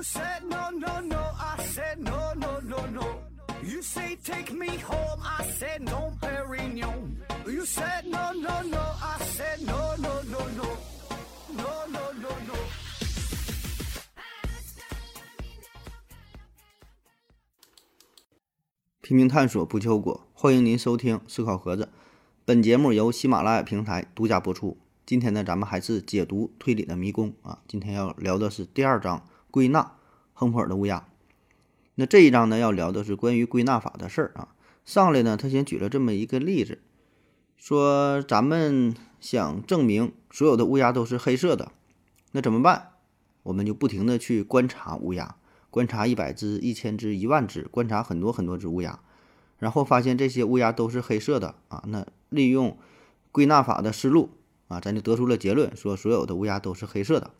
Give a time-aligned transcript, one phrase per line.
[0.00, 3.18] You said no, no, no, I said no, no, no, no.
[3.62, 7.18] You say take me home, I said no, Perignon.
[7.46, 10.64] You said no, no, no, I said no, no, no, no.
[11.54, 12.54] No, no, no, no.
[19.02, 20.26] 拼命探索，不求果。
[20.32, 21.90] 欢迎您收听思考盒子，
[22.46, 24.78] 本节目由喜马拉雅平台独家播出。
[25.04, 27.58] 今天呢，咱们还是解读推理的迷宫啊。
[27.68, 29.92] 今天要聊的是第二章归纳，
[30.32, 31.06] 亨普尔的乌鸦。
[31.96, 34.48] 那这一章呢，要聊的是关于归纳法的事儿啊。
[34.84, 36.78] 上来呢，他先举了这么一个例子，
[37.56, 41.72] 说咱们想证明所有的乌鸦都是黑色的，
[42.32, 42.92] 那怎么办？
[43.42, 45.36] 我们就不停的去观察乌鸦。
[45.68, 48.98] 观察一百只、一千只、一万只，观察很多很多只乌鸦，
[49.58, 51.84] 然后发现这些乌鸦都是黑色的啊。
[51.86, 52.76] 那利用
[53.30, 54.30] 归纳法的思路
[54.66, 57.30] 啊，咱就得出了结论，说所有的乌鸦都是黑色的。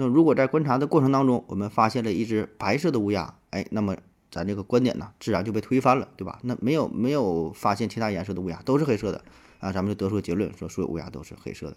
[0.00, 3.94] 那如果在观察的过程当中，我们发现了一只白色的乌鸦，哎，那么
[4.30, 6.38] 咱这个观点呢，自然就被推翻了，对吧？
[6.42, 9.22] 那没有没有发现其他颜色的乌鸦，都是黑色的
[9.58, 11.76] 啊，咱们就得出结论，说所有乌鸦都是黑色的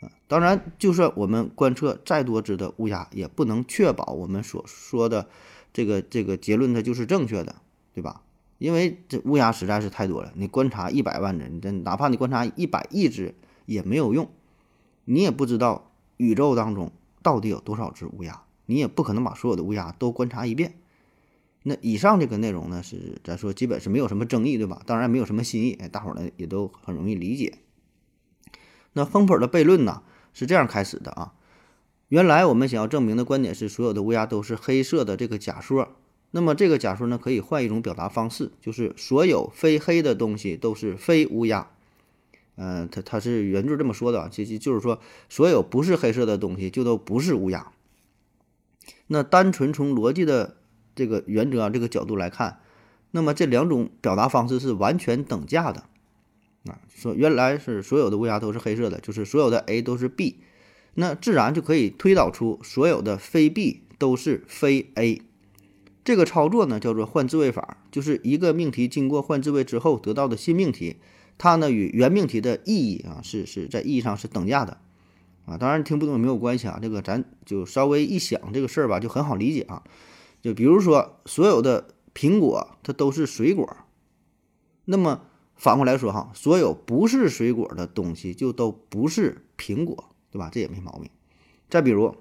[0.00, 0.10] 啊。
[0.26, 5.28] 当然，就算我们观测再多只的乌鸦，也不能确保我们所说的
[5.70, 7.56] 这个这个结论它就是正确的，
[7.92, 8.22] 对吧？
[8.56, 13.34] 因为这乌鸦实在是太多了，你观察一百万只，你这哪怕你观察一百亿只
[13.66, 14.30] 也没有用，
[15.04, 16.90] 你也不知道宇宙当中
[17.24, 20.78] 到底有多少只乌鸦，你也不可能把所有的乌鸦都观察一遍。
[21.62, 24.82] 那以上这个内容呢，是咱说基本是没有什么争议，对吧？
[24.84, 27.54] 当然没有什么新意，哎，大伙儿呢也都很容易理解。
[28.92, 30.02] 那风普的悖论呢
[30.34, 31.32] 是这样开始的啊，
[32.08, 35.96] 原来我们想要证明的观点是所有的乌鸦都是黑色的这个假说，
[36.32, 41.70] 那么这个假说呢可以换一种表达方式，就是所有非黑的东西都是非乌鸦。
[42.56, 47.72] 嗯，他他是原句这么说的，其实就是说所有不是黑色的东西就都不是乌鸦。
[49.06, 50.56] 那单纯从逻辑的
[50.94, 52.60] 这个原则啊这个角度来看，
[53.10, 55.84] 那么这两种表达方式是完全等价的。
[56.66, 60.40] 啊，说原来是所有的乌鸦都是黑色的，就是所有的 A 都是 B，
[60.94, 65.20] 那自然就可以推导出所有的非 B 都是非 A。
[66.04, 70.96] 这个操作呢叫做换置位法，就是一个命题经过换置位之后得到的新命题，
[71.38, 74.78] 它呢与原命题的意义啊是是在意义上是等价的。
[75.46, 79.82] 啊，当然听不懂也没有关系啊，这个咱就稍微一想这个事儿吧，就很好理解啊。
[80.42, 83.76] 就比如说所有的苹果它都是水果，
[84.84, 85.22] 那么。
[85.56, 90.50] 反过来说哈，所有不是水果的东西就都不是苹果，对吧？
[90.52, 91.08] 这也没毛病。
[91.70, 92.16] 再比如，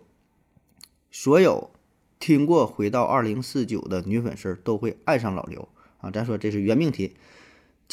[1.10, 1.72] 所有
[2.20, 6.12] 听过《回到二零四九》的女粉丝都会爱上老刘啊。
[6.12, 7.16] 咱说这是原命题，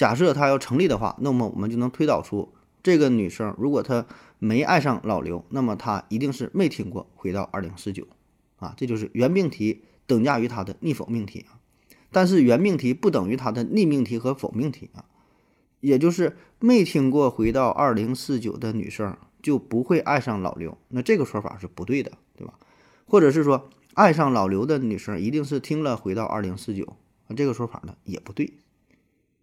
[0.00, 4.06] 假设它要成立的话，那么我们就能推导出这个女生如果她
[4.38, 8.04] 没爱上老刘，那么她一定是没听过《回到二零四九》
[8.64, 8.72] 啊。
[8.78, 11.60] 这就是原命题等价于它的逆否命题啊。
[12.10, 15.04] 但是原命题不等于它的逆命题和否命题啊。
[15.80, 22.54] 也就是没听过《回到二零四九》的女生就不会爱上老刘，那这个说法是不对的，对吧？
[23.04, 26.84] 或者是说爱上老刘的女生一定是听了《回到二零四九》，
[27.26, 28.54] 那这个说法呢也不对。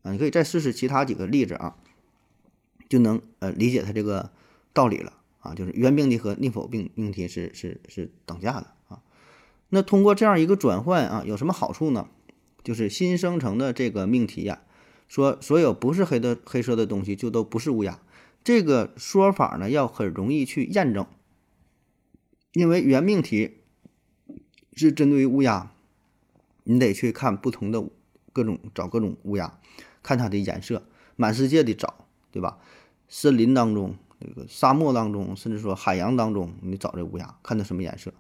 [0.08, 1.76] 啊，你可以再试试其他几个例子啊，
[2.88, 4.32] 就能呃理解它这个
[4.74, 5.54] 道理了啊。
[5.54, 9.02] 就是原命题和逆否命命题是是是等价的啊。
[9.70, 12.08] 那通过这样一个转换啊，有什么好处呢？
[12.64, 14.62] 就是新生成的这个命题呀。
[15.08, 18.02] 说所有不是黑的黑色的东西就都不是乌鸦，
[18.44, 21.08] 这个说法呢要很容易去验证，
[22.52, 23.60] 因为原命题
[24.74, 25.72] 是针对于乌鸦，
[26.66, 27.86] 你得去看不同的
[28.34, 29.58] 各种找各种乌鸦，
[30.08, 30.84] 看它的颜色，
[31.18, 32.60] 满世界的找，对吧？
[33.10, 38.14] 森林当中、这个沙漠当中，甚至说海洋当中，你找这乌鸦，看它什么颜色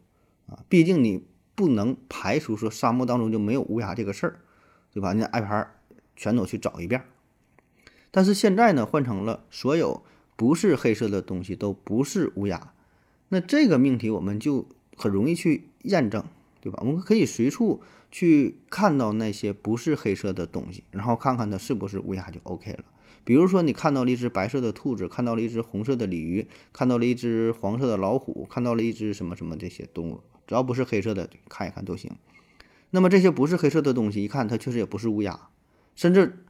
[0.47, 0.59] 啊？
[0.67, 1.23] 毕竟你
[1.55, 4.39] 不能排除说沙漠当中就没有乌鸦这个事儿，
[4.93, 5.13] 对吧？
[5.13, 5.71] 你挨排。
[6.19, 7.03] 全都去找一遍，
[8.09, 10.03] 但是现在呢，换成了所有
[10.35, 12.73] 不是黑色的东西都不是乌鸦，
[13.29, 16.25] 那这个命题我们就很容易去验证，
[16.67, 16.79] 对吧？
[16.85, 17.81] 我们可以随处
[18.11, 22.83] 去看到那些不是黑色的东西，然后看看它是不是乌鸦就 OK 了。
[23.23, 32.11] 比如说，你看到了一只白色的兔子，看到了一只红色的鲤鱼，看到了一只黄色的老虎，看到了一只什么什么这些动物，只要不是黑色的，看一看都行。
[32.89, 35.47] 那么这些不是黑色的东西，一看它确实也不是乌鸦。
[35.95, 36.43] 甚至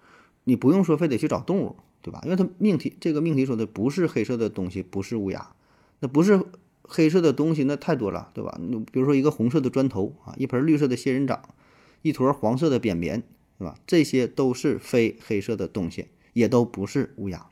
[0.45, 2.21] 你不用说非得去找动物，对吧？
[2.23, 5.53] 因为它命题这个命题说的不是黑色的东西，不是乌鸦，
[5.99, 6.43] 那不是
[6.87, 8.59] 黑色的东西，那太多了，对吧？
[8.91, 11.53] 比如说一个红色的砖头啊，一盆绿色的仙人掌，
[12.01, 13.21] 一坨黄色的便便，
[13.59, 13.77] 对吧？
[13.85, 17.47] 这些都是非黑色的东西，也都不是乌鸦。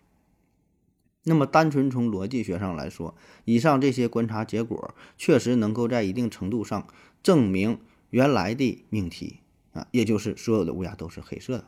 [1.25, 3.15] 那么单纯从逻辑学上来说，
[3.45, 6.87] 以上这些观察结果确实能够在一定程度上
[7.21, 7.79] 证明
[8.11, 9.39] 原来的命题
[9.73, 11.67] 啊，也就是所有的乌鸦都是黑色的。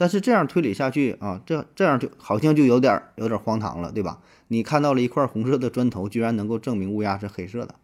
[0.00, 4.22] 但是这样推理下去啊，这这样就好像就有点有点荒唐了，对吧？
[4.48, 7.74] 你看到了一块红色的砖头，居然能够证明乌鸦是黑色的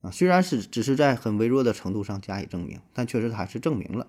[0.00, 0.10] 啊？
[0.10, 4.06] 虽然是只是在很微弱的程度上加以证明，但确实还是证明了。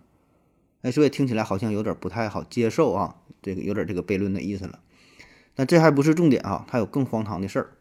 [0.83, 4.79] 哎，所以听起来好像有点不太好接受啊，这个有点这个悖论的意思了。
[5.55, 7.71] 但这还不是重点啊，它有更荒唐的事儿。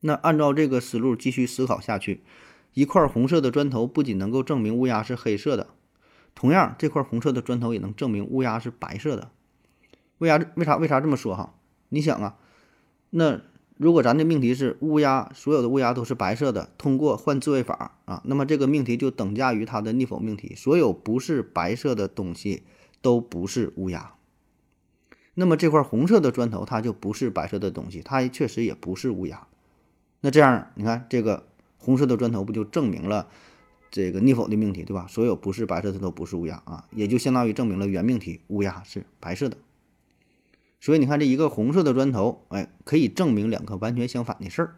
[0.00, 2.24] 那按照这个思路继续思考下去，
[2.74, 5.68] 一块红色的砖头不仅能够证明乌鸦是黑色的。
[6.40, 9.30] 同样，这块红色的砖头也能证明乌鸦是白色的。
[10.16, 10.38] 为啥？
[10.54, 10.76] 为啥？
[10.76, 11.36] 为啥这么说？
[11.36, 11.52] 哈，
[11.90, 12.38] 你想啊，
[13.10, 13.42] 那
[13.76, 22.62] 如果咱的命题是乌鸦，所有的乌鸦都是白色的，通过换自位法啊，那么这个命题就等价于它的逆否命题，所有不是白色的东西
[23.02, 24.14] 都不是乌鸦。
[25.34, 29.46] 那么这块红色的砖头它就不是白色的东西，它确实也不是乌鸦。
[30.22, 31.46] 那这样，你看这个
[31.76, 33.28] 红色的砖头不就证明了？
[33.90, 35.06] 这个逆否的命题，对吧？
[35.08, 39.56] 所有不是白色的都不是乌鸦啊，也就相当于证明了原命题乌鸦是白色的。
[40.80, 44.76] 所以你看，这一个红色的砖头，哎，可以证明两个完全相反的事儿。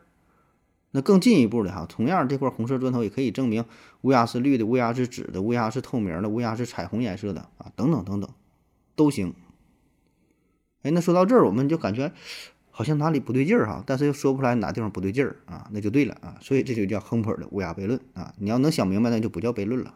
[0.90, 3.64] 那更进一步的哈，同样这块红色砖头也可以证明
[4.00, 8.30] 乌鸦是绿的，乌鸦是紫的，乌鸦是透明的，乌鸦是彩虹颜色的啊，等等等等，
[8.96, 9.34] 都行。
[10.82, 12.12] 哎，那说到这儿，我们就感觉。
[12.74, 18.32] 好像哪里不对劲儿哈，但是又说不出来哪地方不对劲儿啊，那就对了啊，所以这就叫亨普尔的乌鸦悖论啊。
[18.38, 19.94] 你要能想明白，那就不叫悖论了。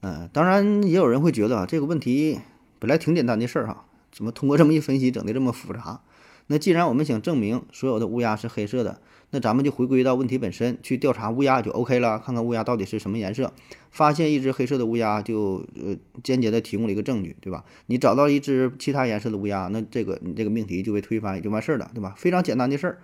[0.00, 2.38] 嗯，当然也有人会觉得啊，这个问题
[2.78, 6.02] 本来挺简单的事儿哈，怎么通过这么一分析，整的这么复杂？
[6.46, 9.00] 那既然我们想证明所有的乌鸦是黑色的，
[9.30, 13.52] 那咱们就回归到问题本身去调查乌鸦就 OK 了，看看乌鸦到底是什么颜色。
[13.90, 17.64] 发现一只黑色的乌鸦，就呃间接的提供了一个证据，对吧？
[17.86, 22.14] 你找到一只其他颜色的乌鸦，那这个你这个命题就被推翻，也就完事儿了，对吧？
[22.16, 22.98] 非常简单的事儿。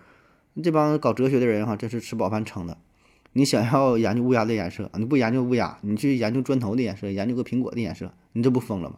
[0.63, 2.77] 这帮搞哲学的人哈，这是吃饱饭撑的。
[3.33, 8.97] 你想要研究乌鸦的颜色，你不研究乌鸦，你去研究砖头的颜色，研究个苹果的颜色，你这不疯了吗？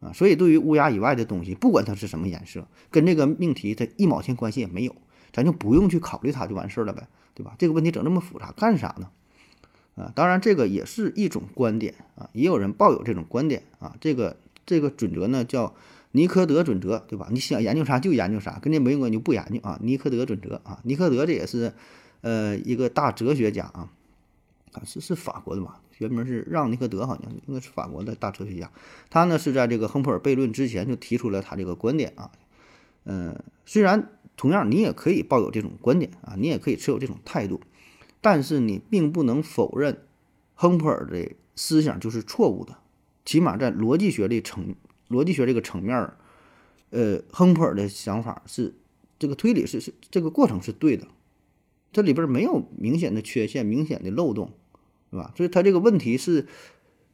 [0.00, 4.94] 啊，所以对于乌鸦以外的东西，不管它是什么颜色，跟这个命题它一毛钱关系也没有，
[5.34, 7.54] 咱就不用去考虑它就完事儿了呗，对吧？
[7.58, 9.10] 这个问题整这么复杂干啥呢？
[9.96, 13.96] 啊，当然这个也是一种观点啊，也有人抱有这种观点啊。
[14.00, 15.74] 这个这个准则呢叫
[16.12, 17.28] 尼科德准则，对吧？
[17.30, 19.78] 你想研究啥就研究啥，跟这没用关系就不研究啊。
[19.82, 21.72] 尼科德准则啊，尼科德这也是
[22.22, 23.90] 呃一个大哲学家啊，
[24.72, 25.80] 啊是是法国的吧。
[25.98, 28.68] 原名是让·尼科德，好像应该是法国的大哲学家。
[29.10, 32.32] 他呢是在这个亨普尔悖论之前就提出了他这个观点啊。
[33.04, 37.60] 嗯，虽然同样你也可以抱有这种观点啊，你也可以持有这种态度，
[38.20, 40.02] 但是你并不能否认
[40.54, 42.78] 亨普尔的思想就是错误的。
[43.24, 44.74] 起码在逻辑学的层
[45.08, 46.12] 逻辑学这个层面，
[46.90, 48.74] 呃，亨普尔的想法是
[49.18, 51.06] 这个推理是是这个过程是对的，
[51.92, 54.52] 这里边没有明显的缺陷、明显的漏洞。
[55.10, 55.32] 是吧？
[55.36, 56.48] 所以他这个问题是，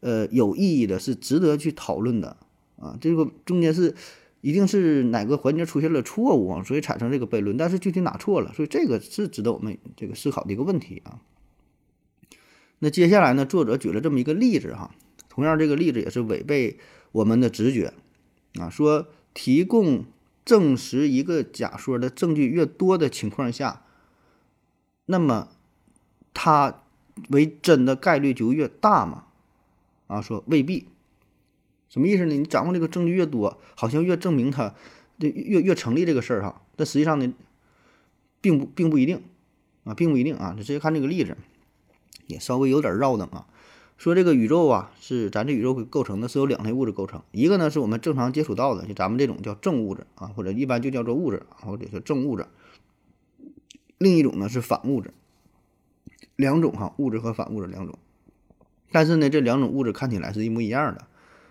[0.01, 2.39] 呃，有意义的，是值得去讨论的
[2.79, 2.97] 啊。
[2.99, 3.95] 这个中间是
[4.41, 7.57] 一定是哪个环节出现了错误，所以产生这个悖论。
[7.57, 11.21] 但是具体哪错了，所以这个是值得我们这个思考的一个问题啊。
[12.79, 14.95] 那接下来呢，作者举了这么一个例子哈，
[15.29, 16.79] 同样这个例子也是违背
[17.13, 17.93] 我们的直觉
[18.59, 20.05] 啊，说提供
[20.45, 23.85] 证实一个假说的证据越多的情况下，
[25.07, 25.49] 那么
[26.33, 26.83] 他。
[27.29, 29.25] 为真的概率就越大嘛？
[30.07, 30.87] 啊，说未必，
[31.91, 32.35] 什么意思呢？
[32.35, 34.75] 你掌握这个证据越多，好像越证明它
[35.19, 36.63] 这越越成立这个事儿哈。
[36.77, 37.35] 但实际上呢，
[38.41, 39.21] 并不并不一定
[39.85, 40.55] 啊，并不一定啊。
[40.57, 41.37] 你直接看这个例子，
[42.29, 43.47] 也稍微有点绕的啊。
[43.99, 52.47] 说这个宇宙啊，是咱这宇宙构成的，是由两类物质构成，一个呢是我们正常接触到的，就咱们这种叫正物质啊，或者一般就叫做物质，或者叫正物质。
[53.99, 55.13] 另一种呢是反物质。
[56.37, 57.99] 两种哈，物质和反物质两种，
[58.91, 61.07] 但是呢，这两种物质看起来是一模一样的，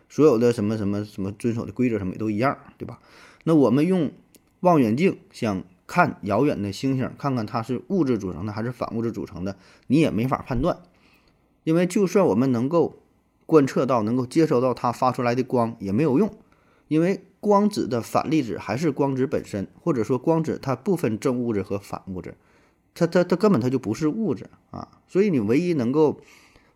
[0.10, 3.00] 所有的什么什么什么遵守的规则什么也都一样，对吧？
[3.46, 4.12] 那我们用
[4.60, 9.56] 望远镜想看遥远的星星，看看它是物质组成的还是反物质组成的，
[9.88, 10.80] 你也没法判断，
[11.64, 12.98] 因为就算我们能够
[13.46, 16.32] 观测到、能够接收到它发出来的光也没有用，
[16.88, 22.36] 因为光子的反粒子还是光子本身，或者说光子它不分正物质和反物质。
[22.94, 26.20] 它它它根本它就不是物质啊，所以你唯一能够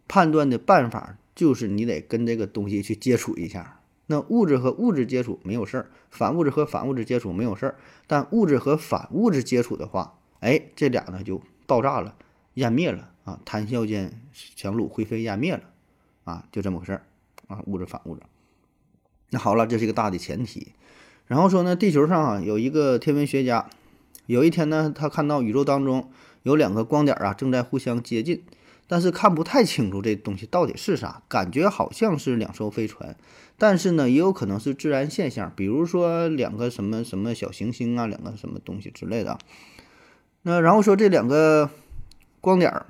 [0.07, 3.79] 判断的办法就是你得跟这个东西去接触一下。
[4.07, 7.75] 那物质和物质接触没有事儿，反物质和反物质接触没有事儿，
[8.05, 12.15] 但物质和反物质接触的话，哎，这俩呢就爆炸了，
[12.55, 15.63] 湮灭了啊，谈笑间樯橹灰飞烟灭了
[16.25, 17.05] 啊，就这么回事儿
[17.47, 18.21] 啊，物质反物质。
[19.29, 20.73] 那好了，这是一个大的前提。
[21.25, 23.69] 然后说呢，地球上啊有一个天文学家。
[24.25, 26.09] 有一天呢，他看到宇宙当中
[26.43, 28.41] 有两个光点啊正在互相接近，
[28.87, 33.15] 但是看不太清楚这东西到底是啥，感觉好像是两艘飞船，
[33.57, 39.37] 但是呢也有可能是自然现象，比如说两个什么什么小行星啊，两个什么东西之类的。
[40.43, 41.69] 那然后说这两个
[42.41, 42.85] 光点儿，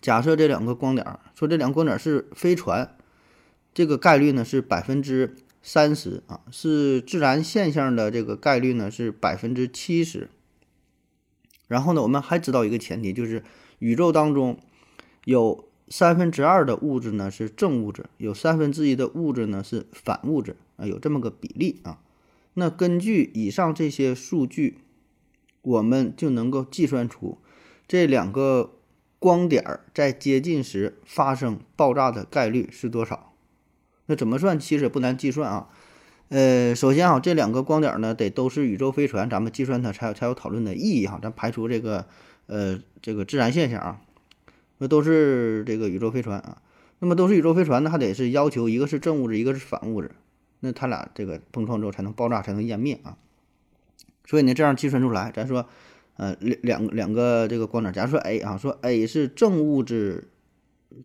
[0.00, 2.96] 假设这两个光点儿，说这两个光点是飞船，
[3.74, 10.30] 这个概率呢是百分之三十啊，是自然现象的这个概率呢是百分之七十。
[11.66, 13.42] 然后呢，我们还知道一个前提，就是
[13.78, 14.58] 宇宙当中
[15.24, 22.00] 有三分之二的物质呢是正物质，有三分之一的物质呢是反物质啊，有这么个比例啊。
[22.54, 24.78] 那根据以上这些数据。
[25.64, 27.38] 我们就能够计算出
[27.86, 28.72] 这两个
[29.20, 33.32] 光点儿在接近时发生爆炸的概率是多少。
[34.06, 34.58] 那怎么算？
[34.58, 35.68] 其实不难计算啊。
[36.30, 41.20] 呃，首先啊，这两个光点呢得都是宇宙飞船，咱们计算它才有才有讨论的意义哈。
[41.22, 42.06] 咱排除这个
[42.48, 44.00] 呃这个自然现象啊，
[44.82, 46.60] 那都是这个宇宙飞船啊。
[46.98, 50.10] 那么都是宇宙飞船呢，还得是要求一个是正物质，一个是反物质，
[50.58, 53.16] 那它俩这个碰撞之后才能爆炸，才能湮灭啊。
[54.26, 55.68] 所以呢，这样计算出来，咱说，
[56.16, 60.28] 呃，两两两个这个光点，假如说 A 啊，说 A 是正物质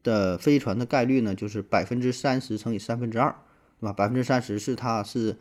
[0.01, 3.35] 的飞船的概率呢，就是百分之三十乘以三分之二，
[3.79, 3.93] 对吧？
[3.93, 5.37] 百分之三十是它是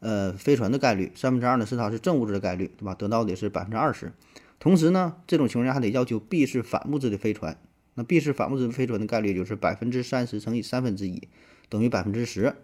[0.00, 2.94] 呃飞船的概率，三分之二呢是它是正物质的概率，对吧？
[2.94, 4.12] 得到的是百分之二十。
[4.58, 7.56] 同时呢，这种情况下还得要求 B 是反物质的飞船，
[7.98, 11.28] 那 B 是反物质飞船的概率就是百分之三十乘以三分之一，
[11.68, 12.54] 等于百分之十。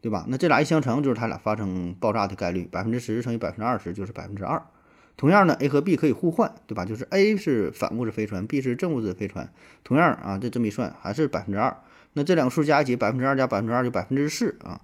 [0.00, 0.26] 对吧？
[0.26, 4.60] 那这俩一相乘，就是它俩发生爆炸的概率，百分之十乘以百分之二十就是百分之二。
[5.16, 6.84] 同样呢，A 和 B 可以互换，对吧？
[6.84, 9.52] 就是 A 是反物质飞船，B 是正物质飞船。
[9.84, 11.76] 同样啊，这这么一算还是百分之二。
[12.14, 14.80] 那这两个数加一起，百分之二加百分之二就百分之四啊。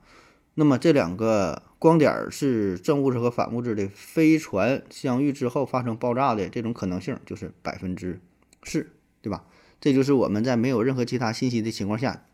[0.54, 8.20] 那么这两个光点是正物质和反物质的飞船相遇之后发生爆炸的这种可能性就是百分之
[8.62, 8.88] 四，
[9.20, 9.42] 对吧？
[9.80, 12.24] 这就是我们在没有任何其他信息的情况下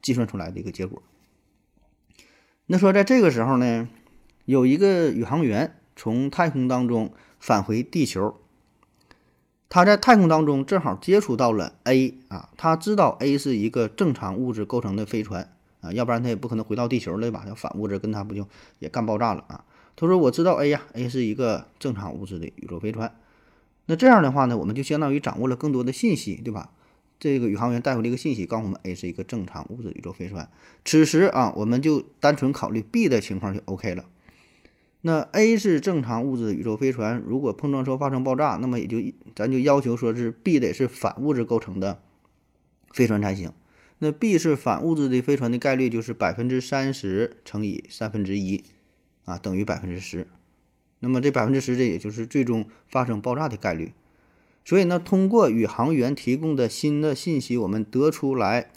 [0.00, 1.02] 计算出来的一个结果。
[2.66, 3.88] 那说，在这个时候呢，
[4.44, 8.36] 有一个宇航员从太空当中返回地球，
[9.68, 17.44] 他在太空当中正好接触到了 A 啊，他知道 A 是一个正常物质构成的飞船啊，要不然他也不可能回到地球了吧？
[17.48, 18.46] 要反物质跟他不就
[18.78, 19.64] 也干爆炸了啊？
[19.94, 23.14] 他说：“我知道 A 呀，A 是一个正常物质的宇宙飞船。”
[23.86, 26.70] 那这样的话呢，我们就相当于掌握了更多的信息，对吧？
[27.22, 30.50] 这个宇航员带回了一个信息，告诉我们 A 是一个正常物质宇宙飞船。
[30.84, 34.06] 此时啊，我们就单纯考虑 B 的情况就 OK 了。
[35.02, 39.00] 那 A 是正常物质宇宙飞船，如果碰撞时候发生爆炸，那么也就
[39.36, 42.02] 咱就要求说是 B 得是反物质构成的
[42.90, 43.52] 飞船才行。
[44.00, 48.64] 那 B 是反物质的飞船的概率就是百分之三十乘以三分之一
[49.26, 50.26] 啊，等于百分之十。
[50.98, 53.92] 那么这百分之十，这也就是最终发生爆炸的概率。
[54.64, 58.70] 所以呢，通过宇航员提供的新的信息，我们得出来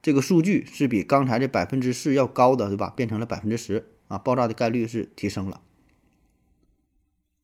[0.00, 2.92] 这个数据是比刚才这百分之四要高的，对吧？
[2.96, 5.60] 变成了百分之十啊，爆炸的概率是提升了。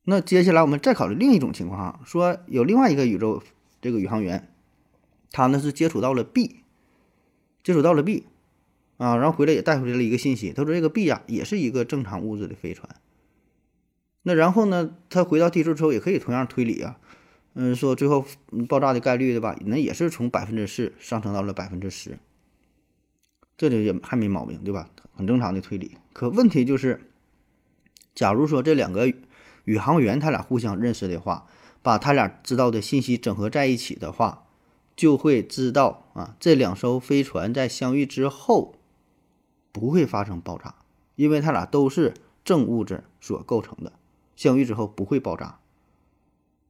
[0.05, 3.43] 那接下来我们再考虑另一种情况啊，说有另外一个宇宙
[3.79, 4.51] 这个宇航员，
[5.31, 6.61] 他呢是接触到了 B，
[7.63, 8.25] 接触到了 B
[8.97, 12.95] 啊，然后回来也带回来了一个信息，他说这个 B 呀也是一个正常物质的飞船。
[14.23, 16.99] 那然后呢，他回到地球之后也可以同样推理啊。
[17.53, 18.25] 嗯，说最后
[18.67, 19.55] 爆炸的概率对吧？
[19.65, 22.19] 那也是从百分之四上升到了百分之十，
[23.57, 24.89] 这就也还没毛病对吧？
[25.15, 25.97] 很正常的推理。
[26.13, 27.11] 可问题就是，
[28.15, 29.13] 假如说这两个
[29.65, 31.47] 宇航员他俩互相认识的话，
[31.81, 34.45] 把他俩知道的信息整合在一起的话，
[34.95, 38.75] 就会知道啊，这两艘飞船在相遇之后
[39.71, 40.75] 不会发生爆炸，
[41.15, 42.13] 因为他俩都是
[42.45, 43.93] 正物质所构成的，
[44.35, 45.58] 相遇之后不会爆炸。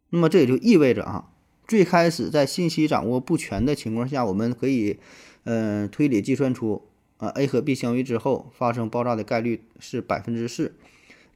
[0.09, 1.29] 那么这也就意味着啊，
[1.67, 4.97] 最开始在信息掌握不全的情况下，我们可以，
[5.43, 6.83] 嗯，推理计算出
[7.17, 10.73] 啊，A 和 B 相遇之后发生爆炸的概率是百分之四。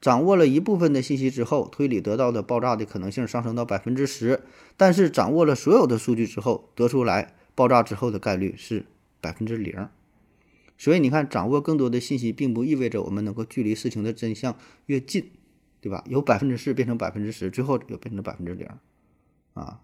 [0.01, 4.41] 掌握了一部分的信息之后，推理得到的爆炸的可能性上升到百分之十。
[4.75, 8.85] 但是掌握了所有的数据之后，得出来爆炸之后的概率是
[9.21, 9.87] 百分之零。
[10.77, 15.29] 所以你看，掌握更多的信息，并不意味着我们能够距离事情的真相越近。
[15.83, 16.01] 对吧？
[16.07, 18.65] 由百分之四变成百分之十，最后又变成百分之零，
[19.53, 19.81] 啊，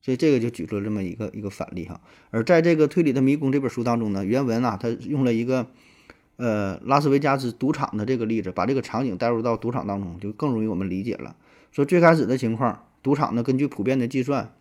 [0.00, 2.00] 所以这个就举出了这么一个一个反例哈。
[2.30, 5.66] 而在这个《推理的迷宫》这本书当中呢，原文啊，他用了一个
[6.36, 11.34] 呃拉斯维加斯赌场的这个例子，把这个场景带入到赌场当中，就更容易我们理解了。
[11.72, 14.54] 说最开始的情况，赌场呢根据普遍的计算，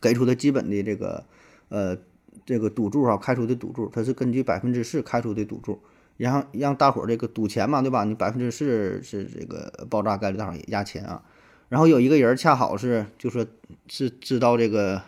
[0.00, 1.24] 给出的基本的这个
[1.70, 1.98] 呃
[2.44, 5.80] 这个赌注啊，开出的赌注，它是根据百分之四开出的赌注。
[6.16, 8.04] 然后让大伙儿这个赌钱嘛，对吧？
[8.04, 11.22] 你百分之四是这个爆炸概率，大伙压钱啊。
[11.68, 13.46] 然后有一个人恰好是就说
[13.88, 15.02] 是知道这个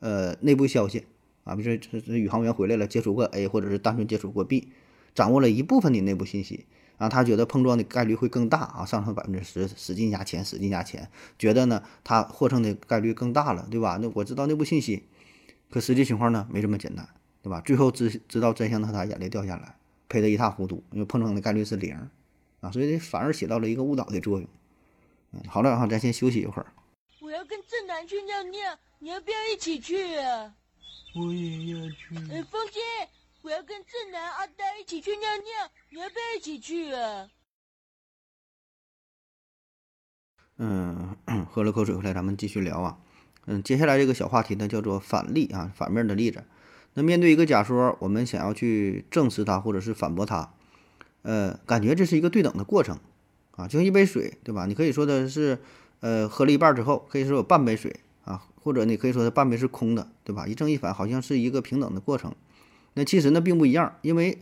[0.00, 1.04] 呃内部消息
[1.44, 4.68] 啊，比如说这这宇航员回来了，接触过 A 或者是单纯接触过 B，
[5.14, 6.66] 掌握了一部分的内部信息。
[6.98, 14.00] 啊，他觉得碰撞的概率会更大啊，上升百分之十，使劲压钱，使劲压钱，觉得呢，他获胜的概率更大了，对吧？
[14.02, 15.04] 那我知道内部信息，
[15.70, 17.08] 可实际情况呢，没这么简单，
[17.40, 17.60] 对吧？
[17.64, 19.76] 最后知知道真相的他眼泪掉下来，
[20.08, 21.94] 赔得一塌糊涂，因为碰撞的概率是零，
[22.60, 24.48] 啊，所以反而起到了一个误导的作用。
[25.32, 26.72] 嗯，好了，哈，咱先休息一会儿。
[27.20, 30.54] 我要跟正南去尿尿，你要不要一起去啊？
[31.14, 32.14] 我也要去。
[32.30, 32.80] 呃，风姐。
[33.40, 37.30] 我要跟正南、阿呆一起去尿尿，你要不要一起去啊？
[40.56, 41.16] 嗯，
[41.48, 42.98] 喝了口水回来，咱们继续聊啊。
[43.46, 46.44] 嗯，接下来这个小话题呢，叫做反例啊，反面的例子。
[46.98, 50.50] 那面对一个假说，我们想要去证实它或者是反驳它，
[51.22, 52.98] 呃，感觉这是一个对等的过程
[53.52, 54.66] 啊，就像一杯水，对吧？
[54.66, 55.60] 你可以说的是，
[56.00, 60.48] 呃，喝了一半之后，可以说有半杯水啊，或者你可以说它半杯是空的，对吧？
[60.48, 62.34] 一正一反，好像是一个平等的过程。
[62.94, 64.38] 那其实呢并不一样，因为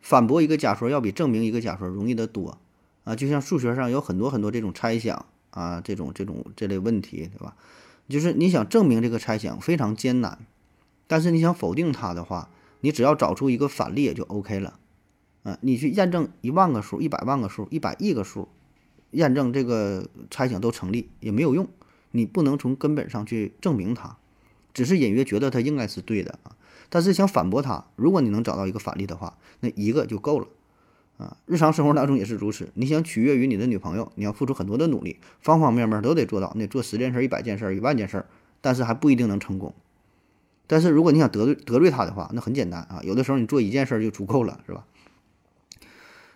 [0.00, 2.58] 反驳一个假说要比证明一个假说容易得多
[3.04, 3.14] 啊。
[3.14, 7.54] 就像数学上有很多很多这种猜想啊，这种这种这类问题，对吧？
[8.08, 10.36] 就是你想证明这个猜想非常艰难，
[11.10, 12.48] 但是你想否定它的话，
[12.82, 14.78] 你只要找出一个反例也就 OK 了
[15.42, 15.58] 啊。
[15.60, 18.46] 你去验证一万个数、一百万个数、一百亿个数，
[19.10, 21.66] 验证这个猜想都成立也没有用，
[22.12, 24.18] 你不能从根本上去证明它，
[24.72, 26.54] 只是隐约觉得它应该是对的啊。
[26.88, 30.46] 但是想反驳他，如果你能找到一个反例的话，那一个就够了，
[31.18, 32.70] 啊，日常生活当中也是如此。
[32.74, 38.24] 你想取悦于你的女朋友，你要付出很多的努力，方方面面都得做到，那做十件事、一百件事、一万件事，
[38.60, 39.74] 但是还不一定能成功。
[40.70, 44.86] 但是如果你想得罪得罪他的话，那很简单啊，有的时候你做一件事就足够了，是吧？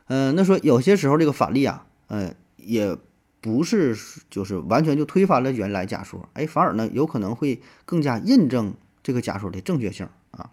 [0.09, 2.99] 嗯，那说有些时候这个反例啊，呃，也
[3.41, 3.97] 不是
[4.29, 10.51] 就是完全就推翻了原来假说，哎，反而呢有可能会更加印证这个假说的正确性啊。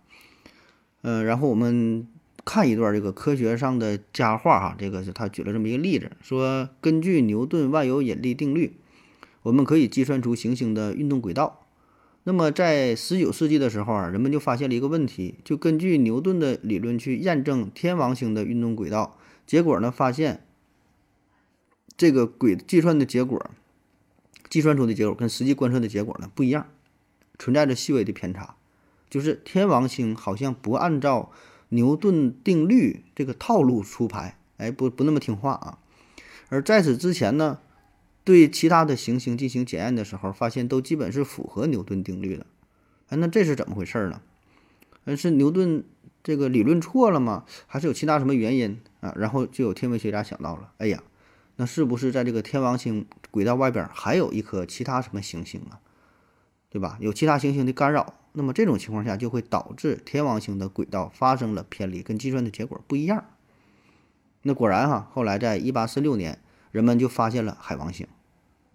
[1.02, 2.08] 嗯，然后我们
[2.46, 8.78] 看一段这个科学上的佳话哈，这个是他举了这么一个例子，说根据牛顿万有引力定律，
[9.42, 11.61] 我们可以计算出行星的运动轨道。
[12.24, 20.46] 那么在十九世纪的时候啊，人们就发现了一个问题，就根据牛顿的理论去验证天王星的运动轨道，结果呢发现
[21.98, 23.50] 这个轨计算的结果，
[24.50, 26.68] 计算出的结果跟实际观测的结果呢不一样，
[27.40, 28.56] 存在着细微的偏差。
[29.10, 31.32] 就是天王星好像不按照
[31.70, 35.80] 牛顿定律这个套路出牌，哎，不不那么听话啊。
[36.50, 37.60] 而在此之前呢，
[38.24, 42.46] 对其他的行星进行检验的时候，发现都基本是符合牛顿定律的。
[43.10, 44.22] 哎，那这是怎么回事呢？
[45.06, 45.84] 呃，是牛顿
[46.24, 47.46] 这个理论错了吗？
[47.68, 49.14] 还是有其他什么原因啊？
[49.18, 51.02] 然后就有天文学家想到了，哎呀，
[51.56, 55.80] 那是不是在这个天王星轨道外边还有一颗其他什么行星啊？
[56.70, 56.98] 对吧？
[57.02, 58.14] 有其他行星的干扰？
[58.34, 63.26] 那么这种情况下就会导致天王星的轨道发生了偏离，跟计算的结果不一样。
[64.44, 66.41] 那果然哈，后来在一八四六年，
[66.72, 68.08] 人们就发现了海王星，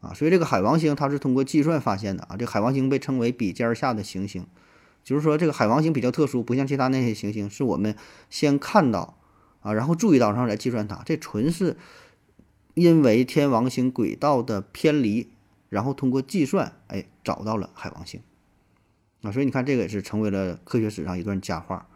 [0.01, 2.37] 啊，所以这个海王星它是通过计算发现的啊。
[2.37, 4.47] 这海王星被称为笔尖下的行星，
[5.03, 7.97] 就是说这个海王星比较特殊，不像其他那些行星，是我们
[8.29, 9.19] 先看到
[9.61, 11.03] 啊，然后注意到，然后来计算它。
[11.05, 11.77] 这纯是
[12.75, 15.31] 因为天王星轨道的偏离，
[15.71, 18.21] 然后通过计算，哎，找到了海王星。
[19.23, 21.89] 啊，所以你看，这个也是成为了科学史上一段佳话。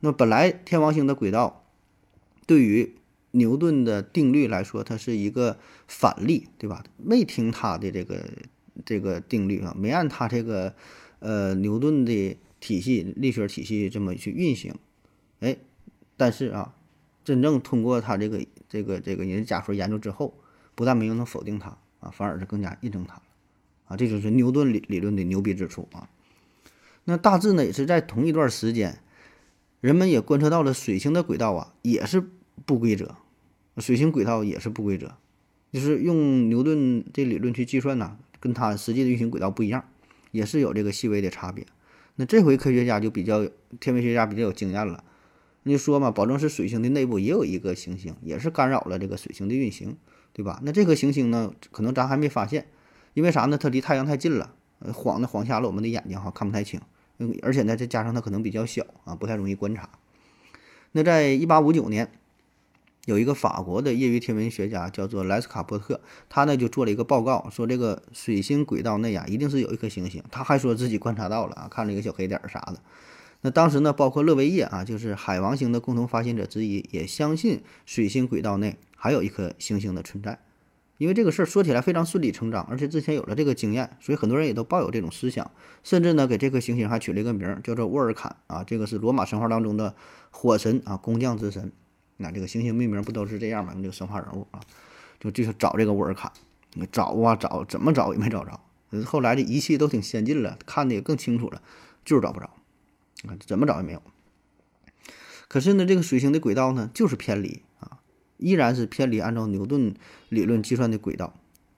[0.00, 1.64] 那本来天王星的轨道
[2.46, 2.96] 对于
[3.32, 6.84] 牛顿的定律来说，它是一个反例，对吧？
[6.96, 8.24] 没听他的这个
[8.84, 10.74] 这个定律啊，没按他这个
[11.18, 14.74] 呃牛顿的体系力学体系这么去运行。
[15.40, 15.56] 哎，
[16.16, 16.74] 但是啊，
[17.24, 20.34] 真正通过他这个这个这个人假说研究之后，
[20.74, 23.20] 不但没有能否定它啊，反而是更加印证它
[23.86, 26.08] 啊，这就是牛顿理理论的牛逼之处啊。
[27.04, 29.00] 那大致呢，也是在同一段时间，
[29.80, 32.30] 人们也观测到了水星的轨道啊，也是
[32.64, 33.16] 不规则。
[33.78, 35.14] 水星轨道也是不规则，
[35.72, 39.84] 就是用牛顿这理论去计算呢，跟它实际的运行轨道不一样，
[40.30, 41.66] 也是有这个细微的差别。
[42.16, 43.48] 那这回科学家就比较，
[43.80, 45.02] 天文学家比较有经验了，
[45.62, 49.96] 你说嘛，保证是水星的内部也有一个行星，也是干扰了这个水星的运行，
[50.34, 50.60] 对吧？
[50.62, 52.66] 那这颗行星呢，可能咱还没发现，
[53.14, 53.56] 因为啥呢？
[53.56, 54.54] 它离太阳太近了，
[54.92, 56.78] 晃的晃瞎了我们的眼睛哈，看不太清。
[57.18, 59.88] 嗯，而且呢，再加上它可能比较小啊，不太容易观察。
[60.92, 62.10] 那在一八五九年，
[63.06, 70.22] 有一个法国的业余天文学家叫做莱斯卡波特，他呢就做了一个报告，说这个水星轨道内呀，一定是有一颗行星。
[70.30, 72.78] 他还说自己观察到了啊，看了一个小黑点儿啥的。
[73.40, 80.38] 那当时呢，包括勒维叶啊，就是海王星的共同发现者之一，也相信水星轨道内还有一颗行星的存在。
[80.98, 85.50] 因为这个事儿说起来非常顺理成章，而且之前有了这个经验，所以很多人也都抱有这种思想，
[85.82, 89.96] 甚至呢给这颗行星还取了一个名儿，叫做沃尔坎啊，这个是罗马神话当中的
[90.30, 91.72] 火神啊，工匠之神。
[92.16, 93.72] 那这个行星命名不都是这样吗？
[93.74, 94.60] 这个神话人物啊，
[95.18, 96.30] 就就是找这个沃尔坎，
[96.90, 98.60] 找啊找，怎么找也没找着。
[99.04, 101.62] 后来的仪器都挺先进了，看的也更清楚了，
[102.04, 102.46] 就是找不着，
[103.26, 104.02] 啊，怎么找也没有。
[105.48, 108.00] 可是呢，这个水星的轨道呢，就是偏离啊，
[108.36, 109.94] 依然是偏离按照牛顿
[110.28, 111.34] 理论计算的轨道，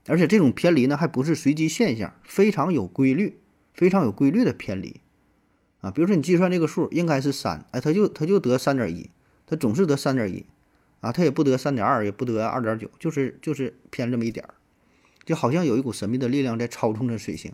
[0.07, 3.39] 而且这种偏离呢，还不是随机现象，非常有规律，
[3.73, 5.01] 非常有规律的偏离
[5.81, 5.91] 啊。
[5.91, 9.09] 比如说你计算这个数应该是三，哎，它就它就得三点一，
[9.45, 10.45] 它总是得三点一
[11.01, 14.53] 啊，它也不得三点二，也不得二点九，就是就是偏这么一点儿，
[15.25, 17.53] 就好像有一股神秘的力量在操纵着水星。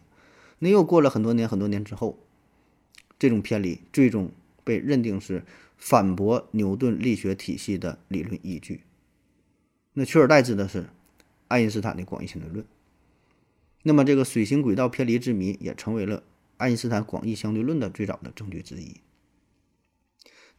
[0.60, 2.20] 那又过了很多年，很多年之后，
[3.18, 4.32] 这种偏离最终
[4.64, 5.44] 被认定是。
[5.84, 8.82] 反驳牛顿力学体系的理论依据，
[9.94, 10.86] 那取而代之的是
[11.48, 12.64] 爱因斯坦的广义相对论。
[13.82, 16.22] 那么，这个水星轨道偏离之谜也成为了
[16.58, 18.98] 爱因斯坦广义相对论的最早的证据之一。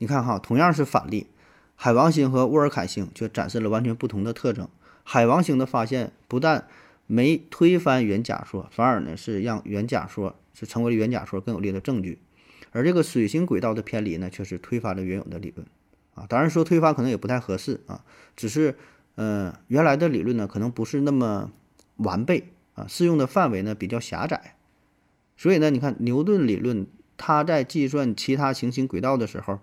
[0.03, 1.29] 你看哈，同样是反例，
[1.77, 4.69] 海王星和沃尔坎星却展示了完全不同的特征。
[5.05, 6.67] 海王星的发现不但
[7.07, 12.19] 没推翻原假说，反而呢是让原假说是成为了原假说更有力的证据。
[12.73, 15.65] 而这个水星轨道的偏离呢，却是推翻了原有的理论，
[16.17, 18.75] 啊，当然说推翻可能也不太合适啊，只是，
[19.15, 21.53] 呃，原来的理论呢，可能不是那么
[21.99, 24.57] 完备啊，适用的范围呢比较狭窄，
[25.37, 29.61] 所以呢，你看牛顿理论，它在计算其他行星轨道的时候，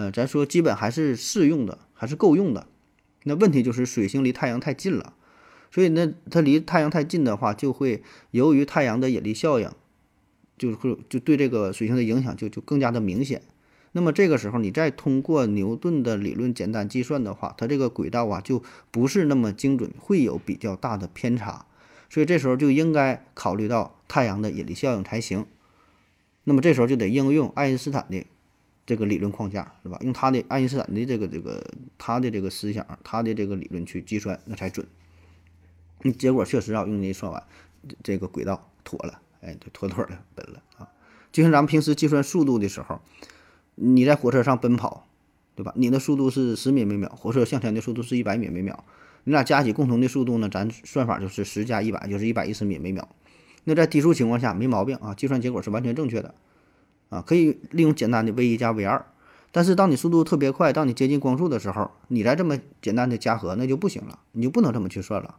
[0.00, 2.66] 呃，咱说基本还是适用的，还是够用的。
[3.24, 5.12] 那问题就是水星离太阳太近了，
[5.70, 9.70] 所以呢，它离太阳太近的话，就会由于太阳的引力效应。
[10.56, 13.42] 就会就对这个水星的影响就就更加的明显。
[13.92, 21.66] 那么这个时候，你再通过牛顿的理论简单计算的话，它这个轨道啊就不是那么精准，会有比较大的偏差。
[22.08, 25.46] 所以这时候就应该考虑到太阳的引力效应才行。
[26.44, 28.24] 那么这时候就得应用爱因斯坦的
[28.86, 29.98] 这个理论框架，是吧？
[30.02, 31.64] 用他的爱因斯坦的这个这个
[31.98, 34.86] 他的这个思想，他的这个理论去计算，那才准。
[36.18, 37.42] 结果确实啊，用你算完，
[38.02, 39.20] 这个轨道妥了。
[39.42, 40.86] 哎，就妥妥的奔了啊！
[41.32, 43.00] 就像咱们平时计算速度的时候，
[43.74, 45.08] 你在火车上奔跑，
[45.56, 45.72] 对吧？
[45.76, 48.84] 你的速度是十米每秒，火车向前的速度是一百米每秒，
[49.24, 50.50] 你俩加起共同的速度呢？
[50.50, 53.08] 咱算法就是十加一百，就是一百一十米每秒。
[53.64, 56.34] 那在低速情况下没毛病啊，计算结果是完全正确的
[57.10, 59.04] 啊，可以利用简单的 v 一加 v 二。
[59.52, 65.34] 但是当你速度特别快，当你接近光速的时候，你再这么简单的加和那就不行了，你就不能这么去算了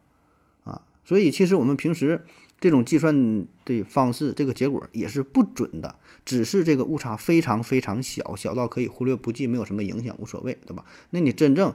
[0.66, 0.84] 啊！
[1.04, 2.24] 所以其实我们平时。
[2.62, 10.86] 这种计算的方式，这个结果也是不准的，只是这个误差非常非常小，小到可以忽略不计，没有什么影响，无所谓，对吧？
[11.10, 11.74] 那你真正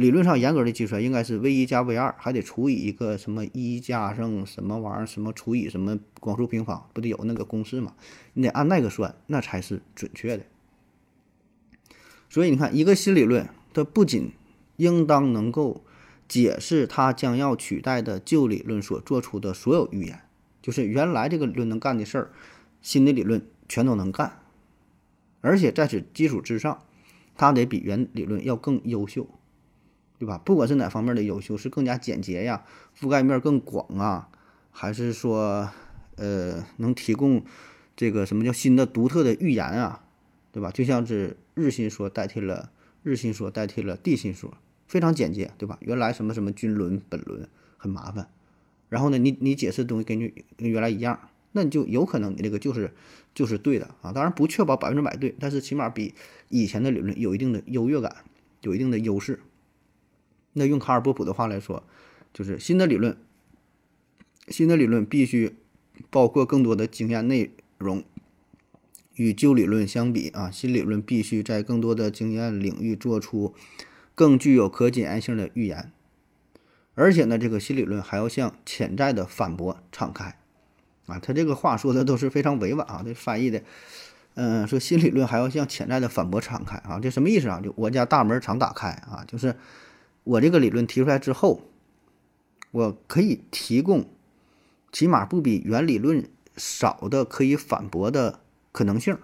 [0.00, 7.94] 理论上严格的计算，应该是 v 一加 v 二，还得除以一个什么一加上什么玩意儿，什么除以什么光速平方，不得有那个公式吗？
[8.32, 10.44] 你得按那个算，那才是准确的。
[12.28, 14.32] 所以你看，一个新理论，它不仅
[14.76, 15.84] 应当能够。
[16.30, 20.20] 解释它将要取代的旧理论所做出的所有预言，
[20.62, 22.30] 就是原来这个理论能干的事儿，
[22.80, 24.40] 新的理论全都能干，
[25.40, 26.84] 而且在此基础之上，
[27.34, 29.28] 它得比原理论要更优秀，
[30.20, 30.36] 对吧？
[30.36, 32.62] 不管是哪方面的优秀，是更加简洁呀，
[32.94, 34.28] 覆盖面更广啊，
[34.70, 35.70] 还是说，
[36.16, 37.42] 呃，能提供
[37.96, 40.04] 这个什么叫新的独特的预言啊，
[40.52, 40.70] 对吧？
[40.70, 42.70] 就像是日心说代替了
[43.02, 44.52] 日心说代替了地心说。
[44.86, 45.78] 非常简洁，对吧？
[45.80, 48.28] 原来什么什么均轮、本轮很麻烦，
[48.90, 50.18] 然后呢，你你解释的东西跟
[50.58, 52.92] 跟原来一样，那你就有可能你这个就是
[53.32, 54.12] 就是对的啊。
[54.12, 56.12] 当然不确保百分之百对，但是起码比
[56.50, 58.16] 以前的理论有一定的优越感，
[58.62, 59.40] 有一定的优势。
[60.52, 61.82] 那用卡尔波普的话来说，
[62.32, 63.16] 就是新的理论，
[64.48, 65.56] 新的理论必须
[66.10, 68.04] 包括更多的经验内容，
[69.14, 73.54] 与旧理论相比啊，新理论必须在更多的经验领域做出。
[74.12, 75.90] 更具有可检验性的预言，
[76.94, 80.36] 而且呢，这个新理论还要向潜在的反驳敞开，
[81.06, 83.62] 啊，他这个话说的都是非常委婉啊，这翻译的，
[84.34, 87.62] 嗯，说新理论还要向潜在的反驳敞开啊，这什么意思啊？
[87.64, 89.56] 就我家大门常打开啊，就是
[90.30, 91.62] 我这个理论提出来之后，
[92.70, 94.04] 我可以提供
[94.92, 98.38] 起码不比原理论少的可以反驳的
[98.70, 99.18] 可能性，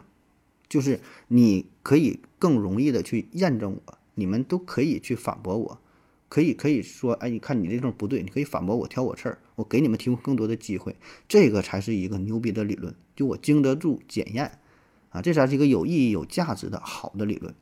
[0.68, 3.98] 就是你可以更容易的去验证我。
[4.16, 5.80] 你们都可以去反驳我，
[6.28, 10.96] 可以可以说，哎，你看你这种不对，你可以反驳我，挑我刺儿，我给你们提供更多的机会，
[11.28, 14.58] 这个才是一个牛逼的理论，就我经得住检验，
[15.10, 17.54] 啊，这才是一个有意义、有价值的好的理论。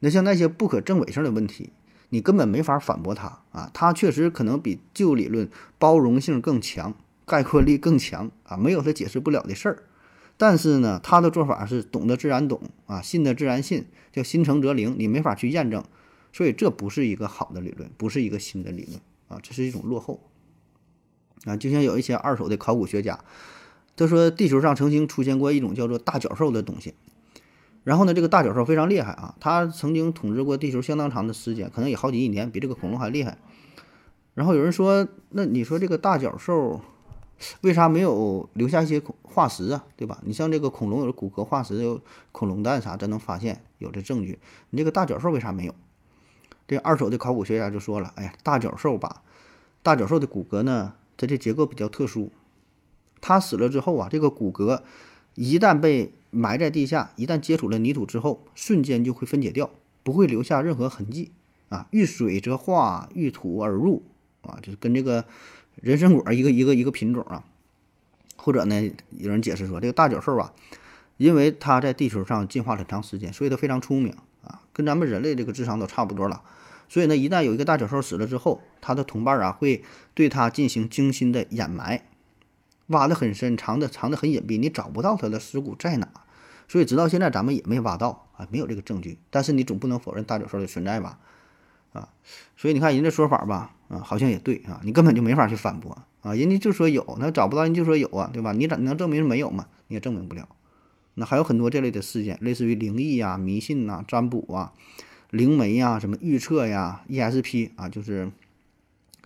[0.00, 1.70] 那像那些不可证伪性的问题，
[2.14, 3.68] 你根本没法反驳他啊。
[3.74, 5.50] 他确实可能比旧理论
[5.80, 6.94] 包容性更强，
[7.26, 9.82] 概括力更强啊，没有他解释不了的事儿。
[10.36, 15.82] 但是呢，他的做法是懂得自然懂啊，信的自然信，叫心诚则灵，你没法去验证，
[16.32, 20.20] 所以这不是一个好的理论，不是一个新的理论啊，这是一种落后
[21.44, 21.56] 啊。
[21.56, 23.18] 就像有一些二手的考古学家，
[23.96, 26.94] 他说地球上曾经出现过一种叫做大角兽的东西，
[27.84, 33.38] 然后呢，这个大角兽非常厉害啊，它曾经统治过地球相当长的时间，可能也好几亿年，比这个恐龙还厉害。
[34.34, 36.80] 然后有人说，那你说这个大角兽？
[37.62, 39.84] 为啥没有留下一些化石啊？
[39.96, 40.20] 对吧？
[40.24, 44.38] 你像这个恐龙有骨骼化石，有恐龙蛋啥，咱能发现有这证据。
[44.70, 45.74] 你这个大角兽为啥没有？
[46.68, 49.22] 这二手的考古学家就说了：“哎呀，大角兽吧，
[49.82, 52.30] 大角兽的骨骼呢，它这结构比较特殊。
[53.20, 54.80] 它死了之后啊，这个骨骼
[55.34, 59.70] 一旦被埋在地下，一旦接触了泥土之后，瞬间就会分解掉，
[60.02, 61.30] 不会留下任何痕迹
[61.68, 61.86] 啊。
[61.92, 64.02] 遇水则化，遇土而入
[64.42, 65.24] 啊，就是跟这个。”
[65.82, 67.42] 人参果一个一个一个品种啊，
[68.36, 70.52] 或者呢，有人解释说，这个大角兽啊，
[71.16, 76.42] 因为它在地球上进化了很长时间，所以它非常聪明啊，跟咱们人类这个智商都差不多了。
[76.88, 79.82] 所以呢，一旦有一个大角兽死了之后，它的同伴啊会
[80.14, 82.04] 对它进行精心的掩埋，
[82.86, 86.08] 挖得很深，藏的藏得很隐蔽，你找不到它的尸骨在哪。
[86.68, 89.18] 所以直到现在咱们也没挖到啊，没有这个证据。
[89.30, 91.18] 但是你总不能否认大脚兽的存在吧？
[91.92, 92.08] 啊，
[92.56, 98.52] 所以你看人家说法吧，啊，好像也对啊，你根本就没法去反驳啊，人家就说有，那找不到人就说有啊，对吧？
[98.52, 99.66] 你咋能证明没有嘛？
[99.88, 100.48] 你也证明不了。
[101.14, 104.72] 那还有很多这类的事件，类似于灵异啊、迷信呐、占卜啊、
[105.30, 108.32] 灵媒呀、什么预测呀、ESP 啊，就是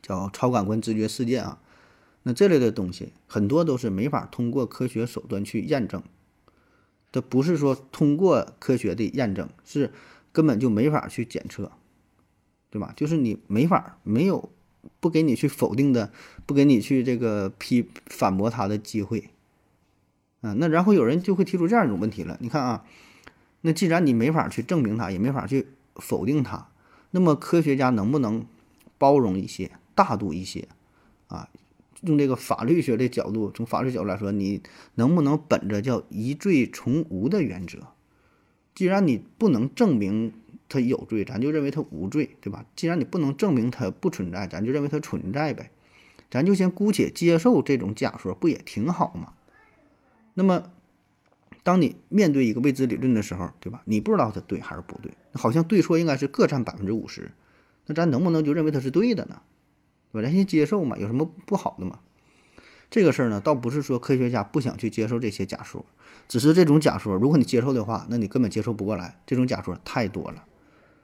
[0.02, 1.58] 叫超感官直觉事件啊，
[2.24, 6.02] 那这类的东西很多都是没法通过科学手段去验证，
[7.10, 9.92] 这不是说通过科学的验证，是
[10.32, 11.72] 根本就没法去检测。
[12.70, 12.92] 对吧？
[12.94, 14.50] 就是你没法没有
[15.00, 16.12] 不给你去否定的，
[16.44, 19.30] 不给你去这个批反驳他的机会，
[20.42, 22.36] 啊，那然后有人就会提出这样一种问题了。
[22.42, 22.84] 你看啊，
[23.62, 26.68] 那既然你没法去证明他，也没法去否定他，
[27.12, 28.44] 那么科学家能不能
[28.98, 30.68] 包容一些、大度一些？
[32.02, 34.62] 用这个法律学的角度，从法律角度来说，你
[34.94, 37.78] 能不能本着叫疑罪从无的原则？
[38.74, 40.32] 既然你不能证明。
[40.70, 42.62] 他有罪，咱就认为他无罪，对吧？
[42.76, 45.70] 既然你不能证明他不存在，咱就认为他存在呗，
[46.30, 49.32] 咱就先姑且接受这种假说，不也挺好吗？
[50.34, 50.70] 那么，
[51.62, 53.80] 当你面对一个未知理论的时候，对吧？
[53.86, 57.30] 你不知道它对还是不对，好像对错应该是各占百分之五十，
[57.86, 59.40] 那咱能不能就认为它是对的呢？
[60.12, 60.26] 对吧？
[60.26, 62.00] 咱先接受嘛，有什么不好的嘛？
[62.90, 65.84] 这个事儿呢，倒不是说科学家不想去接受这些假说，
[66.26, 70.44] 只是这种假说，如果你接受的话，那你根本接受不过来，这种假说太多了。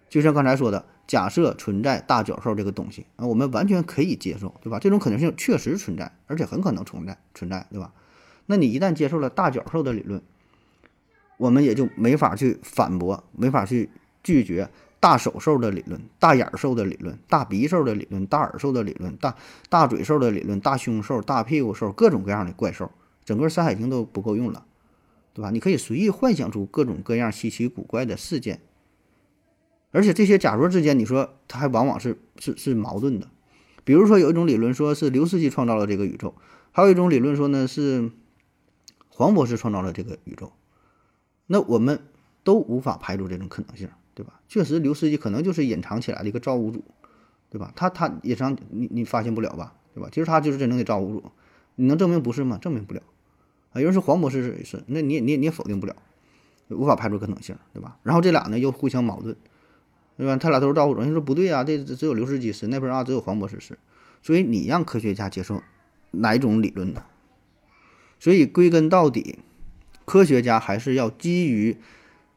[0.08, 4.78] 就像刚才说的，假设存在大角兽这个东西啊，我们完全可以接受，对吧？
[4.78, 7.92] 这种可能性确实存在，而且很可能存在，存在，对吧？
[8.46, 10.22] 那你一旦接受了大角兽的理论，
[11.36, 13.90] 我们也就没法去反驳，没法去
[14.22, 14.70] 拒绝
[15.04, 19.36] 大手兽的理论、大眼兽的理论、大鼻兽的理论、大耳兽的理论、大
[19.68, 22.90] 大嘴兽的理论、大胸兽、大屁股兽，各种各样的怪兽，
[23.22, 24.64] 整个《山海经》都不够用了，
[25.34, 25.50] 对吧？
[25.50, 28.62] 你可以随意幻想出各种各样稀奇古怪的事件。
[29.90, 33.28] 而且这些假说之间，你说它还往往是是是矛盾的。
[33.84, 36.34] 比如说，有一种理论说是刘司机创造了这个宇宙，
[36.72, 38.10] 还有一种理论说呢是
[39.10, 40.54] 黄博士创造了这个宇宙。
[41.46, 42.00] 那我们
[42.42, 44.40] 都无法排除这种可能性，对吧？
[44.48, 46.84] 确实，刘司机可能就是隐藏起来的一个造物主，
[47.50, 47.72] 对吧？
[47.74, 50.08] 他他隐藏你你发现不了吧，对吧？
[50.12, 51.30] 其实他就是真正的造物主，
[51.74, 52.58] 你能证明不是吗？
[52.58, 53.02] 证明不了。
[53.72, 55.96] 啊，有人说黄博士是，那你也你也你也否定不了，
[56.68, 57.98] 无法排除可能性，对吧？
[58.02, 59.36] 然后这俩呢又互相矛盾。
[60.16, 60.36] 对吧？
[60.36, 63.76] 他俩都是造物主，人说不对啊，这只有刘司机是，那边啊只有黄博士是，
[64.22, 65.60] 所以你让科学家接受
[66.12, 67.02] 哪种理论呢？
[68.20, 69.40] 所以归根到底，
[70.04, 71.76] 科学家还是要基于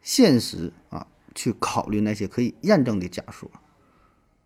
[0.02, 0.74] 现实
[1.38, 3.50] 去考虑那些可以验证的假说。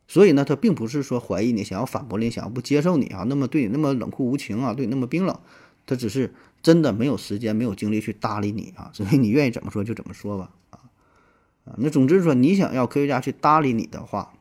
[0.07, 5.39] 所以呢，他并不是说怀疑你，想要反驳你，想要不接受你啊，那么对你那么冷酷无情啊，对你那么冰冷，
[5.85, 10.51] 他只是真的没有时间、没有精力去搭理你啊，所以你愿意怎么说就怎么说吧。
[10.71, 14.33] 啊，那总之说，你想要科学家去搭理你的话，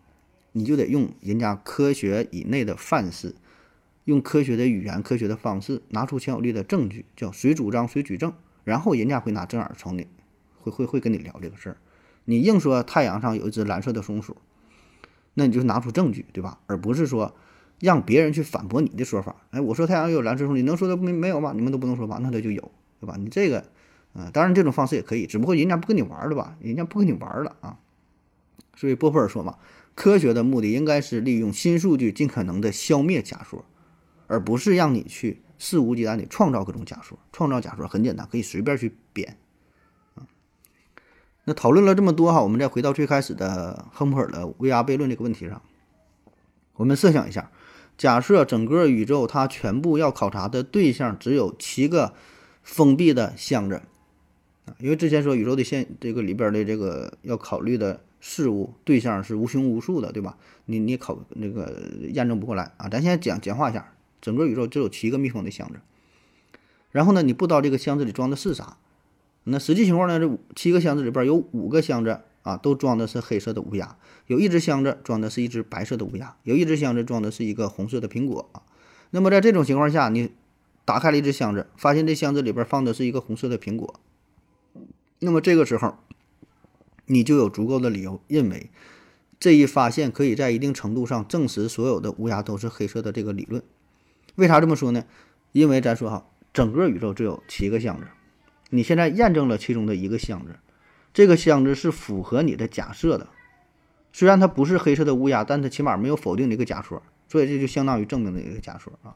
[0.50, 3.36] 你就得用人家科学以内的范式，
[4.06, 8.32] 用科学的语言、科学的方式，拿出强有力的证据，叫谁主张谁举证，
[8.64, 10.08] 然后人家会拿正眼瞅你，
[10.58, 11.76] 会会会跟你聊这个事儿。
[12.30, 14.36] 你硬说太阳上有一只蓝色的松鼠，
[15.34, 16.60] 那你就拿出证据，对吧？
[16.66, 17.34] 而不是说
[17.80, 19.34] 让别人去反驳你的说法。
[19.50, 21.52] 哎，我说太阳有蓝色松鼠，你能说的没没有吗？
[21.54, 22.18] 你们都不能说吧？
[22.22, 23.16] 那它就有，对吧？
[23.18, 23.64] 你这个。
[24.12, 26.56] 嗯，当然这种方式也可以，只不过人家不跟你玩了吧？
[26.58, 27.78] 人家不跟你玩了啊。
[28.74, 29.56] 所以波普尔说嘛，
[29.94, 33.64] 科学的目的应该是利用新数据尽可能的消灭假说，
[34.26, 37.16] 而不是让你去肆无忌惮的创造各种假说。
[37.32, 39.36] 创造假说很简单，可以随便去编。
[41.44, 45.62] 那讨论了这么多哈，我们再回到最开始的亨普尔的 VR 悖论这个问题上，
[46.74, 47.50] 我们设想一下，
[47.96, 52.12] 假设整个宇宙它全部要考察的对象只有七个
[52.62, 53.82] 封闭的箱子
[54.66, 54.76] 啊。
[54.78, 60.36] 因为之前说宇宙的现这个里边的这个要考虑的事物对象是无穷无数的，对吧？
[60.66, 62.88] 你你考那个验证不过来啊。
[62.88, 65.80] 咱现在讲简化一下，整个宇宙只有七个密封的箱子，
[66.90, 68.76] 然后呢，你不知道这个箱子里装的是啥。
[69.44, 78.62] 那实际情况呢，这七个箱子里边有五个箱子啊，都装的是黑色的乌鸦；有一只箱子装的是一只白色的乌鸦；有一只箱子装的是一个红色的苹果啊。
[79.10, 80.30] 那么在这种情况下，你
[80.84, 83.98] 打开了一只箱子，发现这箱子里边放的是一个红色的苹果。
[85.20, 85.96] 那么这个时候，
[87.06, 88.70] 你就有足够的理由认为，
[89.38, 93.62] 这一发现可以在一定程度上证实所有的乌鸦都是黑色的这个理论。
[94.36, 95.04] 为啥这么说呢？
[95.52, 98.06] 因为咱说哈，整个宇宙只有七个箱子，
[98.70, 100.56] 你现在验证了其中的一个箱子，
[101.12, 103.28] 这个箱子是符合你的假设的。
[104.12, 109.14] 虽然它不是黑色的乌鸦，但它起码没有否定的一个假说，所以这就相当于证明了一个假说啊。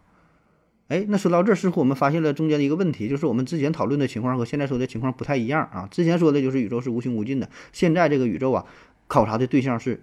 [0.89, 5.89] 哎，那说到这儿，似乎我们发现了中间的一个问题，就是我们之前讨论的情况和现在说的情况不太一样啊。
[5.91, 8.67] 之前说的就是宇宙是无穷无尽的，现在这个宇宙啊，
[9.09, 10.03] 考察的对象是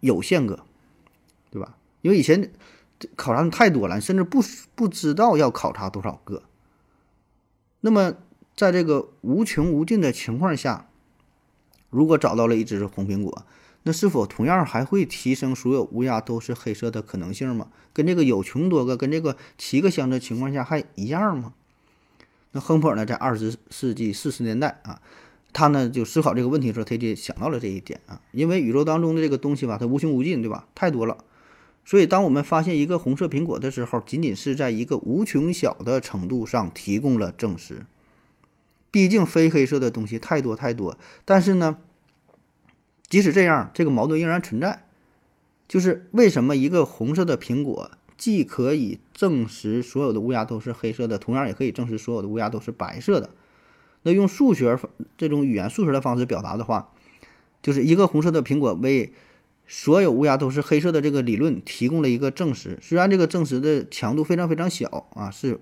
[0.00, 0.60] 有限个，
[1.50, 1.76] 对吧？
[2.02, 2.52] 因为以前
[3.16, 4.40] 考察的太多了，甚至不
[4.74, 6.42] 不知道要考察多少个。
[7.80, 8.14] 那么
[8.60, 10.86] 在这个无穷无尽的情况下，
[11.88, 13.46] 如果找到了一只红苹果，
[13.84, 17.68] 那是否同样还会提升所有乌鸦都是黑色的可能性吗？
[17.94, 21.54] 跟这个有穷多个，跟这个七个箱子情况下还一样吗？
[22.52, 25.00] 那亨普尔呢，在二十世纪四十年代啊，
[25.54, 30.68] 他呢就思考这个问题的时候，他就想到了这一点啊，因为宇宙当中的这个东西吧，它无穷无尽，对吧？
[30.74, 31.16] 太多了，
[31.86, 37.86] 所以当我们发现一个红色苹果的时候，仅仅是在一个无穷小的程度上提供了证实。
[38.90, 41.78] 毕竟非黑色的东西太多太多，但是呢。
[43.08, 44.84] 即使这样，这个矛盾仍然存在，
[45.66, 53.30] 就是为什么一个红色的苹果既可以证实所有的乌鸦都是黑色的，同样也可以证实所有的乌鸦都是白色的？
[54.04, 54.78] 那用数学
[55.18, 56.92] 这种语言数学的方式表达的话，
[57.60, 59.12] 就是一个红色的苹果为
[59.66, 65.58] 所有乌鸦都是黑色的这个理论提供了一个证实，虽然这个证实的强度非常非常小啊，是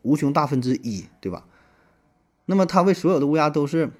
[0.00, 1.44] 无穷大分之一，对吧？
[2.50, 3.90] 那么它为所有的乌鸦都是。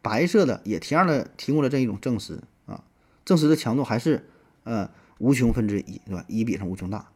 [0.00, 2.84] 白色的也同样的提供了这一种证实啊，
[3.24, 4.28] 证实的强度还是
[4.62, 6.24] 呃无穷分之一，对吧？
[6.28, 7.08] 一比上无穷大。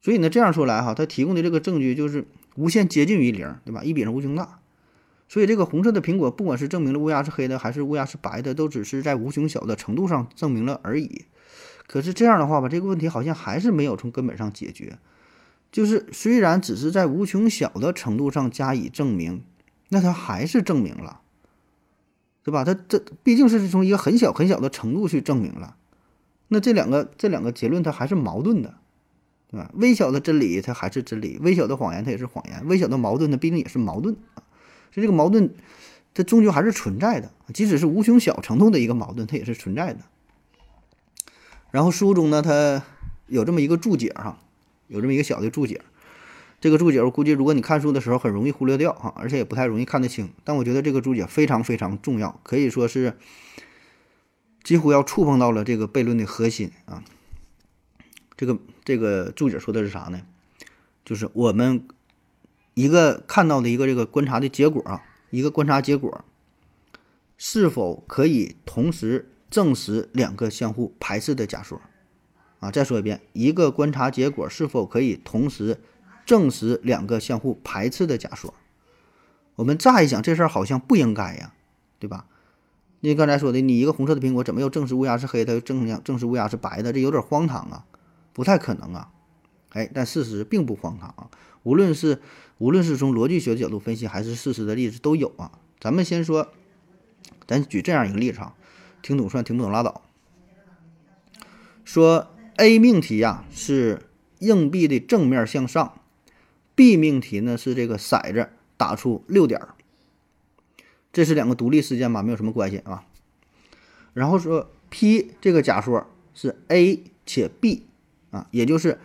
[0.00, 3.84] 所以呢，这样说来哈，它提供的这个证据就是无限接近于零，对吧？
[3.84, 4.60] 一比上无穷大。
[5.28, 11.26] 所以这个红色的苹果，不管是证明了乌鸦是黑的，还是乌鸦是白的，都只是在无穷小的程度上证明了而已。
[11.86, 14.98] 可是这样的话吧，这个问题好像还是没有从根本上解决。
[15.70, 19.42] 就是虽然只是在无穷小的程度上加以证明。
[19.92, 21.20] 那他还是证明了，
[22.44, 22.62] 对吧？
[22.62, 25.74] 他这毕竟是从一个很小很小的程度去证明了，
[26.46, 28.76] 那这两个这两个结论它还是矛盾的，
[29.50, 29.68] 对吧？
[29.74, 34.46] 微小的真理它还是真理，微小的谎言它也是谎言，微小的矛盾它毕竟也是矛盾啊。
[34.92, 35.52] 所以这个矛盾
[36.14, 40.02] 它终究还是存在的，即使是无穷小程度的一个矛盾，它也是存在的。
[41.72, 42.84] 然后书中呢，它
[43.26, 44.38] 有这么一个注解哈，
[44.90, 45.80] 有这么一个小的注解。
[46.60, 50.28] 这个注解我估计，如果你看书的时候很容易忽略掉哈，而且也不太容易看得清。
[50.44, 53.16] 但我觉得这个注解非常非常重要，可以说是
[54.62, 57.02] 几乎要触碰到了这个悖论的核心啊。
[58.36, 60.20] 这个这个注解说的是啥呢？
[61.02, 61.88] 就是我们
[62.74, 66.24] 一个看到的一个这个观察的结果啊，一个观察结果
[67.38, 71.80] 是否可以同时证实两个相互排斥的假说
[72.60, 72.70] 啊？
[72.70, 75.80] 再说一遍，一个观察结果是否可以同时
[76.24, 78.54] 证实两个相互排斥的假说，
[79.56, 81.52] 我们乍一想这事儿好像不应该呀，
[81.98, 82.26] 对吧？
[83.00, 86.92] 你刚才说的，你一个红色的苹果怎么又证实乌鸦是黑的，又证证实乌鸦是白的？
[86.92, 87.86] 这有点荒唐啊，
[88.34, 89.10] 不太可能啊。
[89.70, 91.30] 哎，但事实并不荒唐啊。
[91.62, 92.20] 无论是
[92.58, 95.52] 无论是从逻辑学的角度分析，还是事实的例子都有啊。
[95.80, 96.48] 咱们先说，
[97.46, 98.54] 咱举这样一个例子啊，
[99.00, 100.02] 听懂算，听不懂拉倒。
[101.84, 104.02] 说 A 命题呀是
[104.40, 106.00] 硬币的正面向上。
[106.74, 109.60] B 命题呢是这个骰子打出六点，
[111.12, 113.04] 这是两个独立事件吧，没有什么关系啊。
[114.14, 117.84] 然后说 P 这个假说是 A 且 B
[118.30, 118.98] 啊，也就是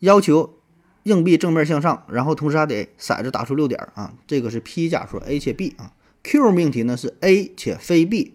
[0.00, 0.58] 要求
[1.04, 5.92] 硬币正面向上，然后同时还得骰子打出六点啊，这个是 P 假说 A 且 B 啊。
[6.22, 8.34] Q 命题呢是 A 且非 B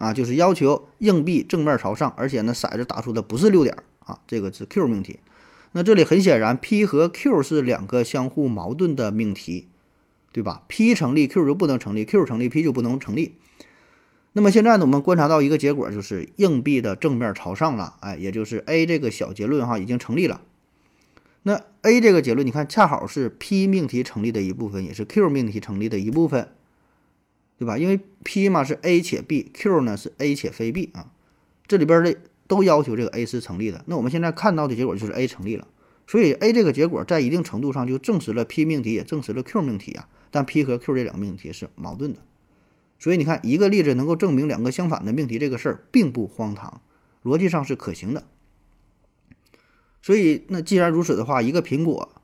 [0.00, 5.20] 啊，就是要求硬币正面朝上，而且呢骰子打出的不是六点啊，这个是 Q 命题。
[5.72, 9.68] 那这里很显然，P 和 Q 是两个相互矛盾的命题，
[10.32, 13.36] 对吧？P 成立，Q 就不能成立；Q 成立，P 就不能成立。
[14.32, 20.40] 那么现在呢，我们观察到一个结果，就是硬币的正面朝上了，哎，也就是 A 这个小结论哈已经成立了。
[21.42, 26.48] 那 A 这个结论，你看恰好是 P 命题成立的一部分，也是 Q 命题成立的一部分，
[27.60, 27.76] 对吧？
[27.76, 31.12] 因为 P 嘛是 A 且 B，Q 呢是 A 且非 B 啊，
[31.66, 33.84] 这里边的都要求这个 A 是成立的。
[33.86, 35.68] 那我们现在看到的结果就是 A 成立了，
[36.06, 40.08] 所以 A 这个结果在一定程度上就证实了 P 命题，也证实了 Q 命题啊。
[40.30, 42.20] 但 P 和 Q 这两个命题是矛盾的。
[42.98, 46.80] 所以你看，一个例子能够证明两个相反的命题，这个事儿并不荒唐，
[47.22, 48.24] 逻辑上是可行的。
[50.00, 52.19] 所以，那既然如此的话，一个苹果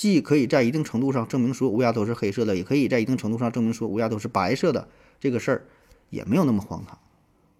[0.00, 4.88] 既可以在一定程度上证明说乌鸦都是黑色的，也可以在一定程度上证明说乌鸦都是白色的，
[5.20, 5.66] 这个事儿
[6.08, 6.98] 也没有那么荒唐，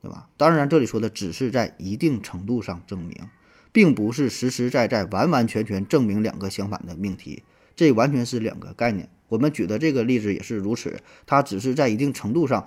[0.00, 0.26] 对吧？
[0.38, 3.14] 当然，这里说的只是在一定程度上证明，
[3.72, 7.42] 并不是实实在在、完完全全证明两个相反的命题，
[7.76, 9.10] 这完全是两个概念。
[9.28, 12.66] 我们举的这个例子也是如此，它只是在一定程度上，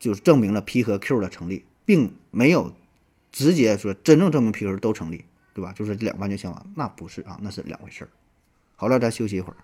[0.00, 2.74] 就是证明了 P 和 Q 的成立，并没有
[3.30, 5.72] 直接说真正证明 P 和 Q 都成立，对吧？
[5.72, 8.08] 就是两完全相反，那不是啊，那是两回事儿。
[8.76, 9.56] 好了，咱休息一会儿。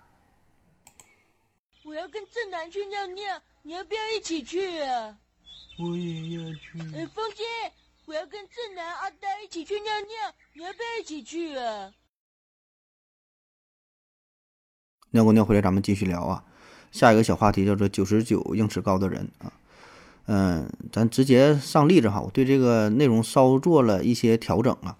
[1.84, 5.18] 我要跟正南去尿尿，你要不要一起去啊？
[5.78, 6.78] 我也要去。
[6.94, 7.44] 呃，风心，
[8.06, 11.92] 我要跟正南、阿呆一起去尿尿，你要不要一起去啊？
[15.10, 16.44] 尿过尿回来，咱们继续聊啊。
[16.92, 19.52] 下一个小话题叫做九十九英尺高的人啊。
[20.26, 22.20] 嗯，咱直接上例子哈。
[22.20, 24.96] 我对这个内容稍做了一些调整啊。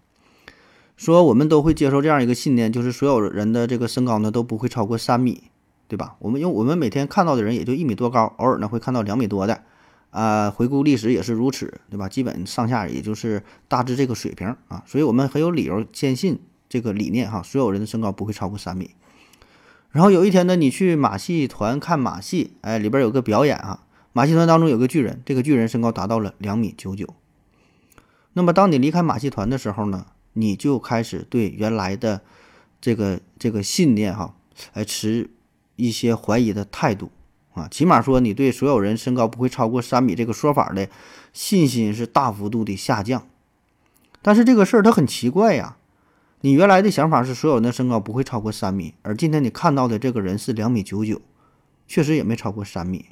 [1.01, 5.45] 说我们都会接受这样一个信念，就是所有人的这个身高呢都不会超过三米，
[5.89, 6.17] 对吧？
[6.19, 9.63] 我们因为我们每天看到的人也就一米多高，偶尔呢会看到两米多的
[10.11, 10.51] 啊。
[10.51, 12.07] 回顾历史也是如此，对吧？
[12.07, 14.83] 基本上下也就是大致这个水平啊。
[14.85, 16.39] 所以我们很有理由坚信
[16.69, 18.91] 这个理念哈，所有人的身高不会超过三米。
[19.89, 27.07] 然后有一天呢，你去马戏团看马戏，哎，里边有个表演啊，马戏团当中有个巨人，这个巨人身高达到了两米九九。
[28.35, 30.05] 那么当你离开马戏团的时候呢，
[30.41, 32.23] 你就开始对原来的
[32.81, 34.35] 这个这个信念哈，
[34.73, 35.31] 哎，持
[35.77, 37.11] 一些怀疑的态度
[37.53, 40.89] 啊，起码说你对所有人身高不会超过三米这个说法的
[41.33, 43.27] 信心是大幅度的下降。
[44.23, 45.77] 但是这个事儿它很奇怪呀。
[46.43, 51.21] 你原来的想法是所有人的身高不会超过三米，而今天你看到的这个人是两米九九，
[51.87, 53.11] 确实也没超过三米，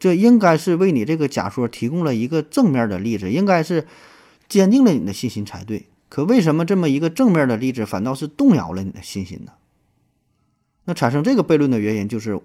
[0.00, 3.86] 这应该是为你这个假说提供了一个正面的例子，应该是
[4.48, 5.86] 坚定了你的信心才对。
[6.16, 9.52] 可为什么这么一个正面的例子反倒是动摇了你的信心呢？
[10.86, 12.40] 那产生这个悖论的原因就是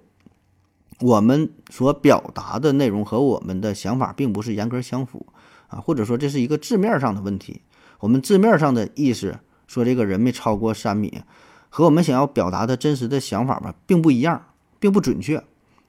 [0.99, 5.25] 我们所表达的内容和我们的想法并不是严格相符
[5.69, 7.61] 啊，或者说这是一个字面上的问题，
[8.01, 9.39] 我们字面上的意思。
[9.67, 11.21] 说这个人没超过三米，
[11.69, 14.47] 和我们想要表达的真实的想法吧，并不一样，
[14.81, 15.41] 并不准确。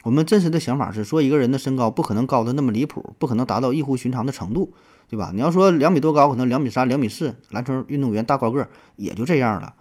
[0.05, 4.73] 我们真实的想法是说，一个人的身高不可能高的那么离谱，不可能达到异乎寻常的程度，
[5.13, 5.31] 对吧？
[5.35, 9.75] 你要说两米多高，可能两米三、两米四，篮球运动员大高个也就这样了，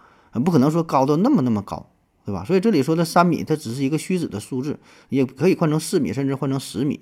[0.44, 1.88] 不可能说高到那么那么高，
[2.26, 2.44] 对吧？
[2.44, 4.78] 所以这里说的三米，它只是一个虚指的数字，
[5.08, 7.00] 也可以换成四米，甚至换成十米，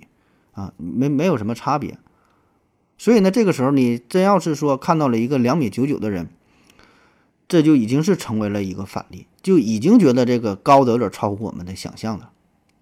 [0.52, 1.98] 啊，没没有什么差别。
[2.96, 6.28] 所以呢，这个时候你真要是说看到了一个两米九九的人。
[7.48, 12.30] 这就已经是成为了一个反例，就已经觉得这个高的有点超乎我们的想象了，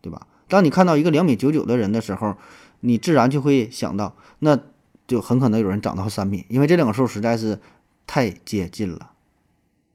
[0.03, 0.27] 对吧？
[0.47, 2.37] 当你看到一个两米九九的人的时候，
[2.81, 4.61] 你自然就会想到，那
[5.09, 7.59] 就很可能有人长到三米，因为这两个数实在是
[8.07, 9.11] 太接近了，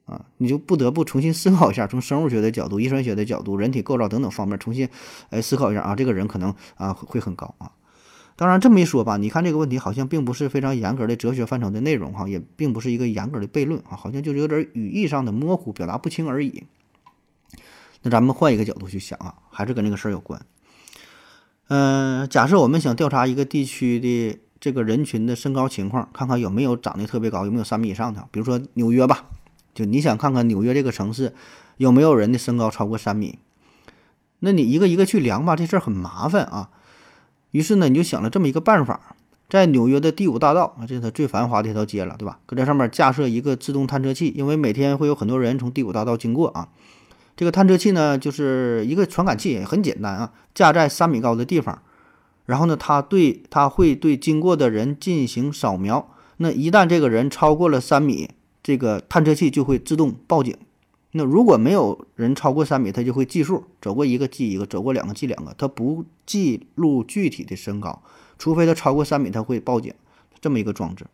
[0.06, 4.90] 啊，你就不得不重新思考一下，从生物学的角度、遗传学的角度、人体构造等等方面重新
[5.30, 7.72] 来思考一下啊，这个人可能啊会很高啊。
[8.36, 16.64] 当然这么一说吧，你看这个问题好像并不是非常严格的哲学范畴的内容哈，也并不是一个严格的悖论啊，好像就是有点语义上的模糊，表达不清而已。
[18.02, 20.44] 那咱们换一个角度去想啊，还是跟这个事儿有关。
[21.68, 29.26] 嗯，假设我们想调查一个地区的这个人群的身高情况，看看有没有长得特别高，有没有三米以上的，比如说纽约吧，
[29.74, 31.34] 就你想看看纽约这个城市
[31.76, 33.40] 有没有人的身高超过三米，
[34.40, 36.70] 那你一个一个去量吧，这事儿很麻烦啊。
[37.52, 39.18] 于是呢，你就想了这么一个办法，
[39.50, 42.40] 在纽约的第五大道啊，这是它最繁华的一条街了，对吧？
[42.46, 46.70] 搁这上面架设一个自动探测器，因为每天会有很多人从第五大道经过啊。
[47.36, 51.82] 这个探测器呢，就是一个传感器，很简单啊，架在三米高的地方。
[52.46, 56.10] 然后呢，它对它会对经过的人进行扫描。
[56.38, 58.30] 那一旦这个人超过了三米，
[58.62, 60.56] 这个探测器就会自动报警
[61.12, 68.02] 那如果没有人超过三米，它就会计数，走过一个记一个，走过两个记两个，它不记录具体的身高，
[68.40, 69.94] 除非它超过三米，它会报警，
[70.42, 71.06] 这么一个装置。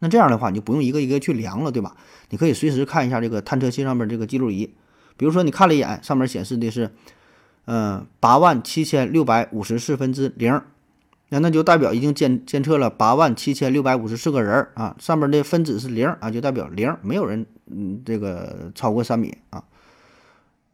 [0.00, 1.96] 那这样的话，你就不用一个一个去量了，对吧？
[2.30, 4.68] 你可以随时看一下这个探测器上面这个记录仪，
[5.16, 6.90] 比如说你看了一眼，上面显示的是，
[7.66, 10.60] 嗯，八万七千六百五十四分之零，
[11.28, 19.64] 那那就代表已经监监测了八万七千六百五十四个人啊，上面的分子是零啊，就代表零，没有人嗯这个超过三米啊，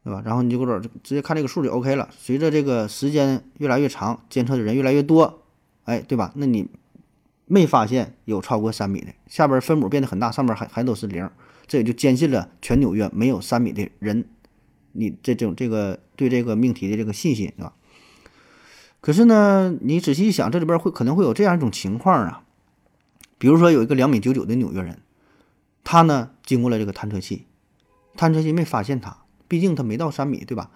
[0.05, 0.23] 对吧？
[0.25, 2.09] 然后你就给我直接看这个数就 OK 了。
[2.11, 5.43] 随着这个时间越来越长，监测的人越来越多，
[5.85, 6.33] 哎，对吧？
[6.35, 6.69] 那你。
[7.51, 11.27] 没发现有超过三米的，下边分母变得很大，上面还还都是零，
[11.67, 14.23] 这也就坚信了全纽约没有三米的人。
[14.93, 17.73] 你这种这个对这个命题的这个信心是吧？
[19.01, 22.43] 可是呢，你仔细一想，这里边会可能会有这样一种情况啊，
[23.39, 25.01] 比如说有一个两米九九的纽约人，
[25.85, 27.47] 他呢经过了这个探测器，
[28.17, 30.71] 探测器没发现他，毕竟他没到三米，对吧？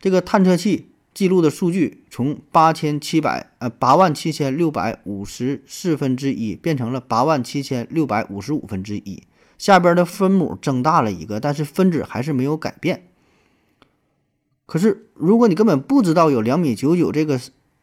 [0.00, 0.90] 这个探测器。
[1.14, 9.22] 记录的数据从八千七百呃八万七千六百五十四分之一变成了八万七千六百五十五分之一，
[9.58, 13.10] 下边的分母增大了一个，但是分子还是没有改变。
[14.72, 17.38] 可是如果你根本不知道有两米九九这个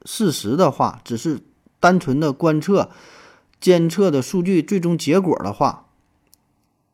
[0.06, 1.40] 事实的话，只是
[1.80, 2.90] 单纯的观测、
[3.62, 5.86] 监测的数据最终结果的话，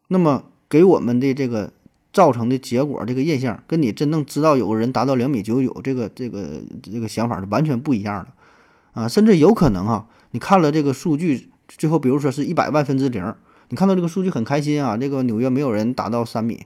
[0.10, 1.72] 那么给我们的这个。
[2.16, 9.06] 造成的结果，这个印象跟你真正知道有个人达到两米九九，这个这个这个想法是完全不一样的啊！
[9.06, 13.36] 甚至有可能哈，你看了这个数据，最后比如说是一百万分之零，
[13.68, 16.66] 你看到这个数据很开心啊，这个纽约没有人达到三米，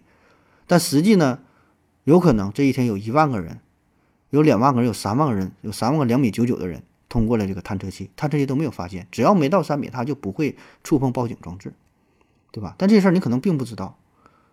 [0.67, 1.39] 但实际呢，
[2.09, 3.59] 有可能这一天有一万个人，
[4.31, 11.71] 有两万个人，有三万个人，有三万个两米九九的人通过了这个探测器，探测器都没有发现，只要没到三米，他就不会触碰报警装置，
[12.51, 12.73] 对吧？
[12.79, 13.99] 但这事儿你可能并不知道。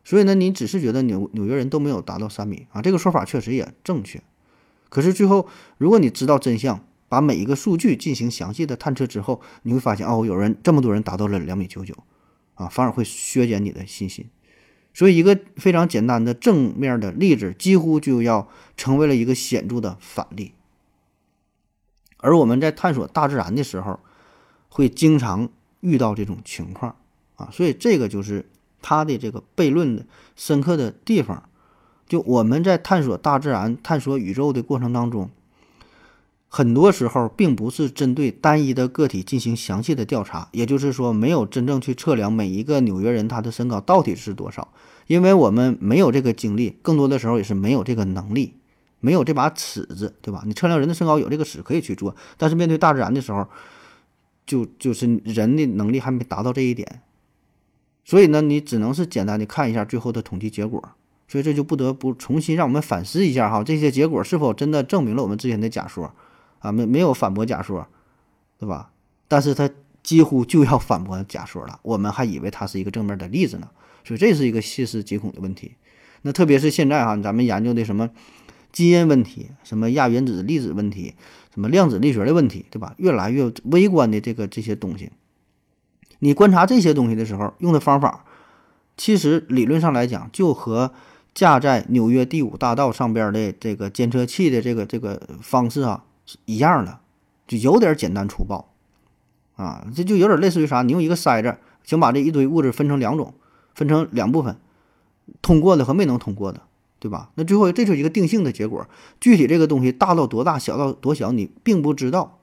[0.04, 4.22] 所以呢，你只是觉得纽纽约人都没有达到三米啊，这个说法确实也正确。
[4.90, 5.48] 可是最后，
[5.78, 11.94] 如果你知道真相，把每一个数据进行详细的探测之后，你会发现哦，有人这么多人达到了两米九九，
[12.56, 14.28] 啊，反而会削减你的信心。
[14.96, 20.52] 所以，一个非常简单的正面的例子，几乎就要成为了一个显著的反例。
[22.16, 24.00] 而我们在探索大自然的时候，
[24.70, 26.96] 会经常遇到这种情况
[27.36, 28.46] 啊，所以这个就是。
[28.82, 31.48] 他的这个悖论的深刻的地方，
[32.06, 35.28] 就我们在探索大自然、探索宇宙的过程当中，
[36.48, 44.72] 很多时候并不是针对单一的个体进行详细的调查，也就是说，没有真正去测量每一个纽约人他的身高到底是多少，
[45.06, 48.54] 因为我们没有这个精力，更多的时候也是没有这个能力，
[49.00, 50.42] 没有这把尺子，对吧？
[50.46, 53.48] 你测量人的身高有这个尺可以去做，但是面对大自然的时候，
[54.46, 57.02] 就就是人的能力还没达到这一点。
[58.04, 60.82] 所以呢，你只能是简单的看一下最后的统计结果，
[61.26, 66.12] 所以这就不得不重新让我们反思一下哈，这些结果是否真的证明了我们之前的假说
[66.66, 66.72] 啊？
[66.72, 67.86] 没没有反驳假说，
[68.58, 68.90] 对吧？
[69.28, 69.70] 但是它
[70.02, 73.68] 几乎就要反驳假说了，我们还以为它是一个正面的例子呢，
[74.04, 75.72] 所以这是一个细思极恐的问题。
[76.22, 78.10] 那特别是现在哈，咱们研究的什么
[78.72, 81.14] 基因问题、什么亚原子粒子问题、
[81.52, 82.94] 什么量子力学的问题，对吧？
[82.98, 85.10] 越来越微观的这个这些东西。
[86.20, 88.24] 你观察这些东西的时候用的方法，
[88.96, 90.92] 其实理论上来讲，就和
[91.34, 96.04] 架在纽约第五大道上边的这个监测器的这个这个方式啊
[96.44, 97.00] 一样的，
[97.46, 98.72] 就有点简单粗暴
[99.56, 100.82] 啊，这就有点类似于啥？
[100.82, 103.34] 你用一个筛子，想把这一堆物质分成两种，
[103.74, 104.56] 分成两部分，
[105.40, 106.62] 通过的和没能通过的，
[106.98, 107.30] 对吧？
[107.36, 108.86] 那最后这就是一个定性的结果，
[109.20, 112.40] 具体这个东西大到多大，小到多小，你并不知道。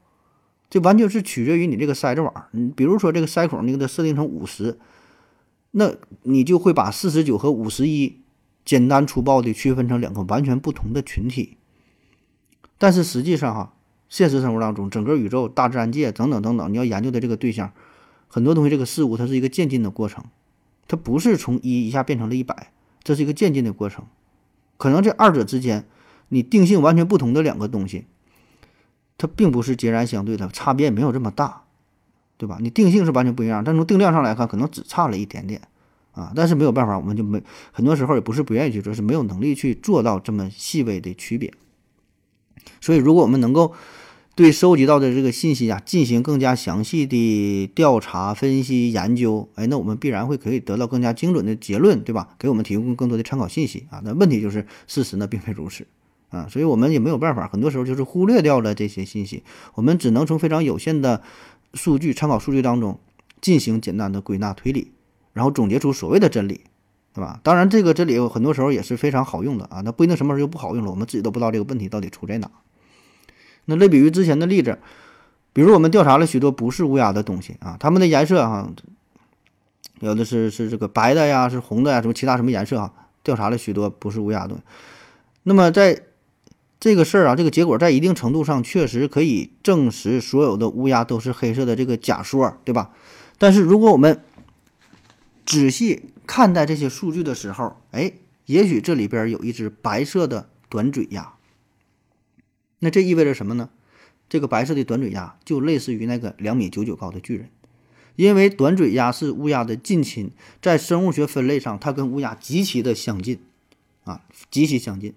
[0.70, 4.80] 这完全是取决于你这个筛子网，你比如说这个筛孔，你给它设定成五十，
[5.72, 5.92] 那
[6.24, 8.22] 你就会把四十九和五十一
[8.66, 11.58] 简单粗暴地区分成两个完全不同的群体。
[12.84, 13.74] 但是实际上哈，
[14.10, 17.72] 现实生活当中，整个宇宙、大自然界等等等等，你要研究的这个对象，
[18.28, 20.26] 很多东西这个事物它是一个渐进的过程，
[20.86, 24.04] 它不是从一一下变成了一百，这是一个渐进的过程。
[24.76, 25.86] 可能这二者之间，
[26.28, 28.06] 你定性完全不同的两个东西。
[29.18, 31.62] 它并不是截然相对的，差别也没有这么大，
[32.36, 32.58] 对吧？
[32.60, 35.62] 你定性是完全不一样，但从定量上来看，可能只差了一点点
[36.12, 36.34] 啊。
[36.36, 41.54] 但是没有办法，我们就没很多时候也不是不愿意去做，是没有能力去做到这么细微的区别。
[42.84, 43.72] 所以，如果我们能够
[44.36, 52.36] 对收集到的这个信息啊进行更加详细的调查、分析、研究，哎，那我们必然会可以得到更加精准的结论，对吧？
[52.38, 54.02] 给我们提供更多的参考信息啊。
[54.04, 55.88] 那问题就是，事实呢并非如此。
[56.28, 59.44] 啊，所以我们也没有办法，很多时候就是忽略掉了这些信息，
[59.76, 61.22] 我们只能从非常有限的
[61.74, 63.00] 数据参考数据当中
[63.40, 64.92] 进行简单的归纳推理，
[65.32, 66.60] 然后总结出所谓的真理。
[67.16, 67.40] 对吧？
[67.44, 72.50] 当然，这个这里有很多时候也是非常好用的啊，那不一定什么时候就不好用了，我们自己都不知道这个问题到底出在哪。
[73.66, 74.80] 那类比于之前的例子，
[75.54, 78.70] 比如我们调查了许多不是乌鸦的东西啊，它们的颜色啊，
[80.00, 82.92] 有的是是这个白的呀，是红的呀，什么其他什么颜色啊？
[83.24, 84.56] 调查了许多不是乌鸦的，
[85.44, 86.04] 那么在
[86.78, 92.92] 这个事儿啊，这个结果在一定程度上确实可以证实所有的乌鸦都是黑色的这个假说，对吧？
[93.38, 94.22] 但是如果我们
[95.46, 98.12] 仔细看待这些数据的时候，哎，
[98.46, 101.34] 也许这里边有一只白色的短嘴鸭。
[102.84, 103.70] 那这意味着什么呢？
[104.28, 107.50] 这个白色的短嘴鸭就类似于那个两米九九高的巨人，
[108.18, 110.32] 因为短嘴鸭是乌鸦的近亲，
[110.62, 113.40] 在生物学分类上，它跟乌鸦极其的相近，
[114.04, 114.22] 啊，
[114.52, 115.14] 极其相近。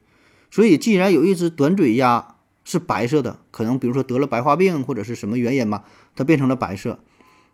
[0.51, 7.01] 所以，既然有一只短嘴鸭是白色的，可能比如说得了白化病或者是什么原因吧，它变成了白色，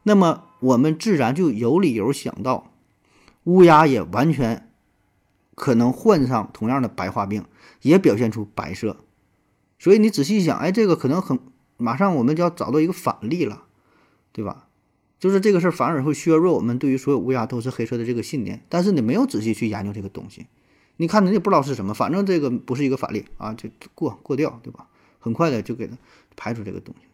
[0.03, 2.71] 那么我们自然就有理由想到，
[3.45, 4.69] 乌鸦也完全
[5.55, 7.45] 可能患上同样的白化病，
[7.81, 8.99] 也表现出白色。
[9.83, 11.41] 所以你仔细一想，哎，这个可能很
[11.77, 13.65] 马上我们就要找到一个反例了，
[14.31, 14.69] 对吧？
[15.19, 18.65] 就是这个事儿反而会削弱我们对于所有乌鸦都是黑色的这个信念。
[18.69, 20.47] 但是你没有仔细去研究这个东西，
[20.99, 24.87] 你看你也不知道是什么，反正这个不是一个反例啊，就过过掉，对吧？
[25.19, 25.99] 很快的就给它
[26.37, 27.09] 排除这个东西。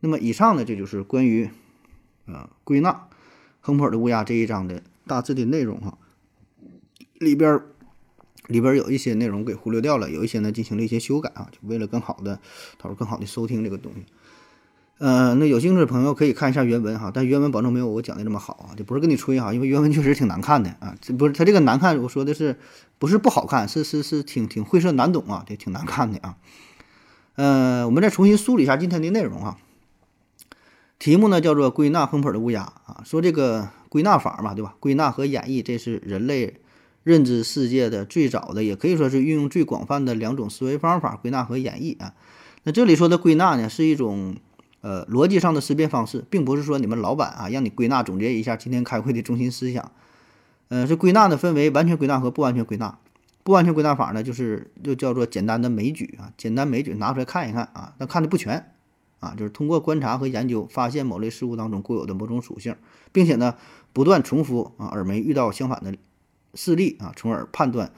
[0.00, 1.50] 那么以上呢，这就是关于
[2.24, 3.08] 呃归纳
[3.60, 5.98] 亨普尔的乌鸦这一章的大致的内容哈，
[7.18, 7.66] 里边儿。
[8.48, 12.40] 里边有一些内容给忽略掉了，有一些呢进行了一些修改啊，就为了更好的，
[12.78, 14.04] 他说更好的收听这个东西。
[14.98, 22.56] 呃，那有兴趣的朋友可以看一下原文哈，但原文保证没有我讲的这么好啊，就不是跟你吹哈，因为原文确实挺难看的啊，这不是他这个难看，我说的是
[22.98, 26.36] 不是不好看，是是是挺挺晦涩难懂啊，这挺难看的啊。
[27.36, 29.58] 呃，我们再重新梳理一下今天的内容啊，
[30.98, 34.74] 题目呢叫做归纳亨普尔的乌鸦啊，说这个归纳法嘛，对吧？
[34.80, 36.60] 归纳和演绎，这是人类。
[37.08, 42.12] 认知世界的最早的，也可以说是运用最广泛的两种思维方法——归纳和演绎啊。
[42.64, 44.36] 那这里说的归纳呢，是一种
[44.82, 49.90] 呃逻辑上的思辨方式，并不是说你们老板啊让你归纳总结一下今天开会的中心思想。
[50.68, 52.98] 呃，这归纳呢分为完全归纳和不完全归纳。
[53.42, 58.70] 不完全归纳法呢，就是就叫做简单的枚举啊，简单枚举拿出来看一看啊，但看的不全
[59.20, 62.76] 啊，就是通过观察和研究发现某类事物当中固有的某种属性，
[63.12, 63.54] 并且呢
[63.94, 65.94] 不断重复啊，而没遇到相反的。
[66.54, 67.92] 事例啊，从而判断，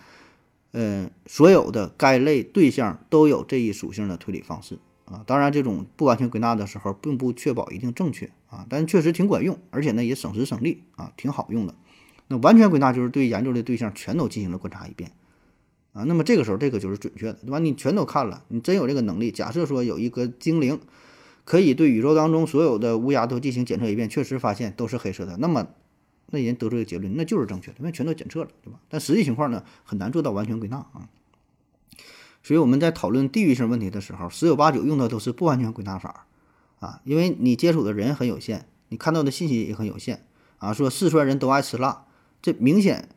[0.73, 5.23] 呃，所有的该类对象都有这一属性的推理方式啊。
[5.27, 11.75] 当然，这种不完全归纳的时候，并不确保一定正确啊，但确实挺管用，而且呢也省时省力啊，挺好用的。
[12.29, 15.11] 那完全归纳就是对研究的对象全都进行了观察一遍
[15.93, 17.59] 啊，那么这个时候这个就是准确的，对吧？
[17.59, 19.31] 你全都看了，你真有这个能力。
[19.31, 20.79] 假设说有一个精灵
[21.45, 25.69] 可以对宇宙当中所有的乌鸦都进行检测一遍，确实发现都是黑色的，那么。
[26.31, 28.79] 那人得出的结论，那就是正确的，因为全都检测了，对吧？
[28.89, 31.09] 但实际情况呢，很难做到完全归纳啊。
[32.43, 36.27] 所以我们在讨论地域性问题的时候，十有八九用的都是不完全归纳法
[36.79, 40.25] 啊，因为你接触的人很有限，你看到的信息也很有限
[40.59, 40.73] 啊。
[40.73, 42.07] 说四川人都爱吃辣，
[42.41, 43.09] 这明显。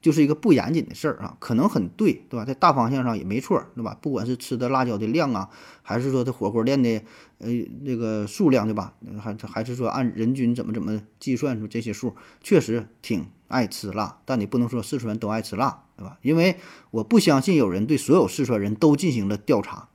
[0.00, 2.44] 就是一个不严谨的事儿啊，可能很对，对吧？
[2.44, 3.96] 在大方向上也没错，对吧？
[4.00, 5.50] 不管是吃的辣椒的量啊，
[5.82, 7.02] 还是说这火锅店的
[7.38, 7.48] 呃
[7.82, 8.94] 那个数量，对吧？
[9.20, 14.18] 还还是说按人均怎么怎么计算出这些数，确实挺爱吃辣。
[14.24, 16.18] 但你不能说四川都爱吃辣，对吧？
[16.22, 16.56] 因为
[16.90, 19.88] 我不相信有人对所有四川人都进行了调查，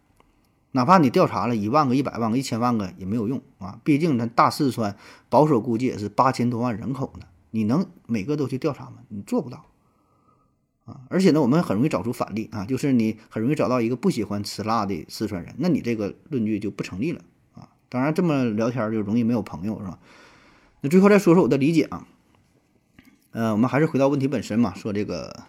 [0.73, 3.79] 哪怕你调查了一万个、一百万个、一千万个也没有用啊！
[3.83, 4.95] 毕竟咱大四川
[5.29, 8.97] 保守估计也是八千多万人口呢，你能每个都去调查吗？
[9.07, 9.65] 你做不到。
[10.85, 17.21] 啊，而且呢，我们很容易找出反例啊，就是你很容易找到一个不喜欢吃辣的四川人，那你这个论据就不成立了
[17.55, 17.69] 啊。
[17.89, 19.97] 当然，这么聊天就容易没有朋友，是吧？
[20.81, 22.07] 那最后再说说我的理解啊，
[23.31, 25.45] 呃，我们还是回到问题本身嘛，说这个，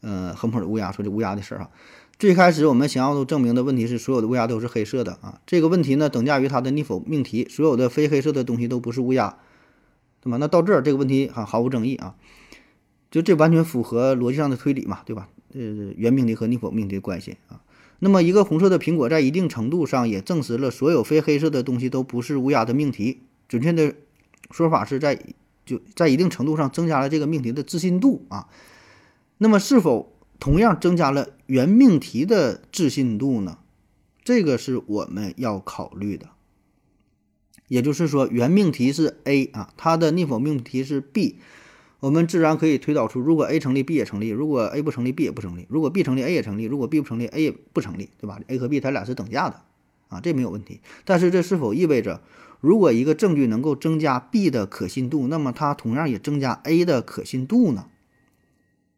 [0.00, 1.70] 呃，横普的乌鸦，说这乌鸦的事儿哈。
[2.18, 9.36] 最开始我们想要证明的问题是所有的乌鸦都是黑色的啊，这个问题呢等价于它的逆否命题，所有的非黑色的东西都不是乌鸦，
[10.20, 10.36] 对吧？
[10.38, 12.16] 那到这儿这个问题哈毫无争议啊。
[13.14, 15.28] 就这完全符合逻辑上的推理嘛，对吧？
[15.52, 15.60] 呃，
[15.96, 17.62] 原命题和逆否命题的关系啊。
[18.00, 23.20] 那么一个红色的苹果在一定程度上也证实了所有非黑色的东西都不是乌鸦的命题。
[23.48, 23.94] 准确的
[24.50, 25.16] 说法是在
[25.64, 28.48] 就在一定程度上增加了这个命题的自信度啊。
[29.38, 33.58] 那么是否同样增加了原命题的自信度呢？
[34.24, 36.30] 这个是我们要考虑的。
[37.68, 41.36] 也就是说，原命题是 A 啊，它的逆否命题是 B。
[42.00, 49.62] 我们自然可以推导出，如果 A 成立，B 也成立；如果 A 不成立，B 也不成立；如果 B 成立，A 也成立；如果 B 不成立，A 也不成立，对吧？A 和 B 它俩是等价的，
[50.08, 50.80] 啊，这没有问题。
[51.04, 52.20] 但是这是否意味着，
[52.60, 57.86] 如果一个证据能够增加 B 的可信度，那么它同样也增加 A 的可信度呢？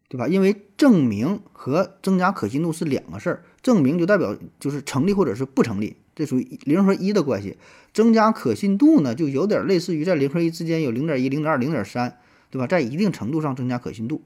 [0.09, 0.27] 对吧？
[0.29, 7.57] 因为证明和增加可信度是两个事儿，证明就代表就是成立或者是不成立，这属于零和一的关系。
[7.93, 12.19] 增加可信度呢，就有点类似于在零和一之间有零点一、零点二、零点三，
[12.49, 12.67] 对吧？
[12.67, 14.21] 在一定程度上增加可信度。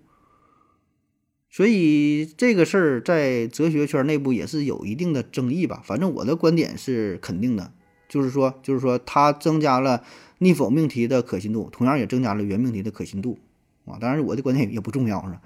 [1.50, 5.82] 所以这个事儿在哲学圈内部也是有一定的争议吧。
[5.84, 7.74] 反正我的观点是肯定的，
[8.08, 10.04] 就是说，就是说它增加了
[10.38, 13.38] 逆否命题的可信度，同样也增加了原命题的可信度
[13.86, 13.98] 啊。
[14.00, 15.38] 当然，我的观点也不重要，是？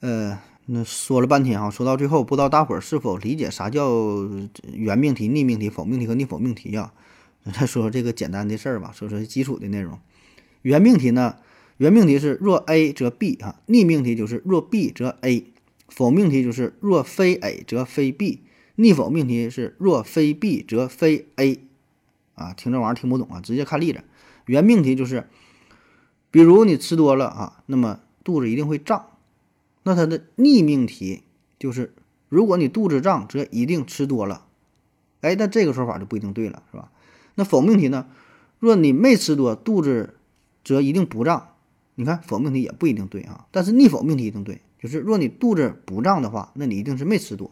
[0.00, 4.28] 呃，那说了半天哈，说到最后，不知道大伙儿是否理解啥叫
[4.72, 6.92] 原命题、逆命题、否命题和逆否命题呀？
[7.52, 9.98] 再说说这个简单的事儿吧，说说基础的内容。
[10.62, 11.36] 原命题呢，
[11.78, 15.52] 原命题是若 A 则 B 啊，逆命题就是若 B 则 A，
[15.88, 18.40] 否命题就是若非 A 则非 B，
[18.76, 21.60] 逆否命题是若非 B 则非 A
[22.34, 22.54] 啊。
[22.54, 24.02] 听这玩意儿听不懂啊，直接看例子。
[24.46, 25.28] 原命题就是，
[26.30, 29.10] 比如你吃多了啊，那么肚子一定会胀。
[29.82, 31.24] 那它的逆命题
[31.58, 31.94] 就是，
[32.28, 34.46] 如果你肚子胀，则一定吃多了。
[35.20, 36.90] 哎，那这个说法就不一定对了，是吧？
[37.34, 38.06] 那否命题呢？
[38.58, 40.14] 若你没吃多，肚子
[40.64, 41.48] 则一定不胀。
[41.96, 47.50] 你看否命题也不一定对啊，但是逆否命题一定对，就是若你肚子不胀的话，那你一定是没吃多。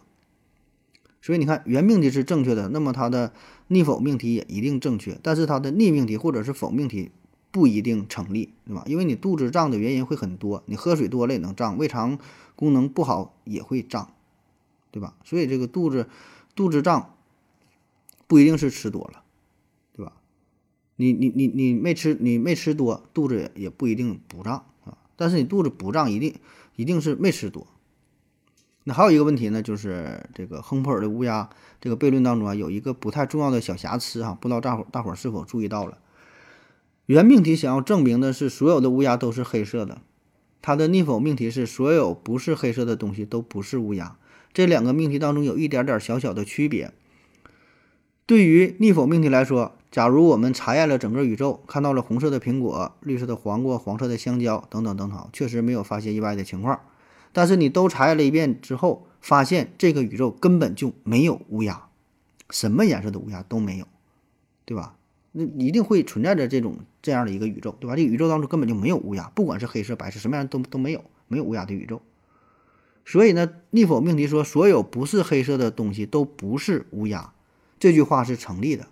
[1.20, 3.32] 所以你看原命题是正确的，那么它的
[3.66, 7.10] 逆否命题也一定正确，但是它的逆命题或者是否命题。
[7.50, 8.82] 不一定成立，对吧？
[8.84, 12.18] 因为你肚子胀的原因会很多，你喝水多了也能胀，胃肠
[12.56, 14.12] 功能不好也会胀，
[14.90, 15.14] 对吧？
[15.24, 16.08] 所以这个肚子
[16.56, 17.14] 肚子胀
[18.26, 19.22] 不一定是吃多了，
[20.96, 24.98] 你你你你没吃你没吃多，肚子也也不一定不胀啊。
[25.16, 26.34] 但是你肚子不胀，一定
[26.76, 27.66] 一定是没吃多。
[28.84, 31.48] 那还有一个问题呢，就是这个亨普尔的乌鸦
[31.80, 35.98] 这个悖论当中啊，有一个不太重要的小瑕疵哈，不知道大伙大伙是否注意到了？
[37.06, 40.00] 原命题想要证明的是所有的乌鸦都是黑色的，
[40.60, 44.16] 它的逆否命题是所有不是黑色的东西都不是乌鸦。
[44.52, 46.92] 这两个命题当中有一点点小小的区别。
[48.26, 56.80] 对于逆否命题来说，假如我们查验了整个宇宙，看到了红色的苹果、绿色的黄瓜、黄色的香蕉等等等等，确实没有发现意外的情况。
[57.32, 61.90] 但是你都查验了一遍之后，发现这个宇宙根本就没有乌鸦，
[62.50, 63.86] 什么颜色的乌鸦都没有，
[64.64, 64.96] 对吧？
[65.30, 67.94] 那一定会存在着这种这样的一个宇宙，对吧？
[67.94, 72.02] 这宇宙当中根本就没有乌鸦，不管是黑色、白色，什么样都都没有，没有乌鸦的宇宙。
[73.04, 77.32] 所以呢，逆否命题说所有不是黑色的东西都不是乌鸦，
[77.78, 78.88] 这句话是成立的，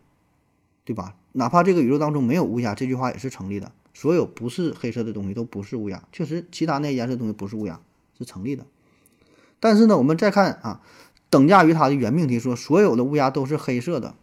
[0.84, 1.16] 对吧？
[1.32, 3.72] 哪怕这个宇宙当中没有乌鸦，这句话也是成立的。
[3.94, 7.80] 所有不是黑色的东西都不是乌鸦，确实，其他那些颜色东西不是乌鸦
[8.18, 8.66] 是成立的。
[9.60, 10.80] 但是呢，我们再看啊，
[11.28, 14.14] 等价于它的原命题说所有的乌鸦都是黑色的。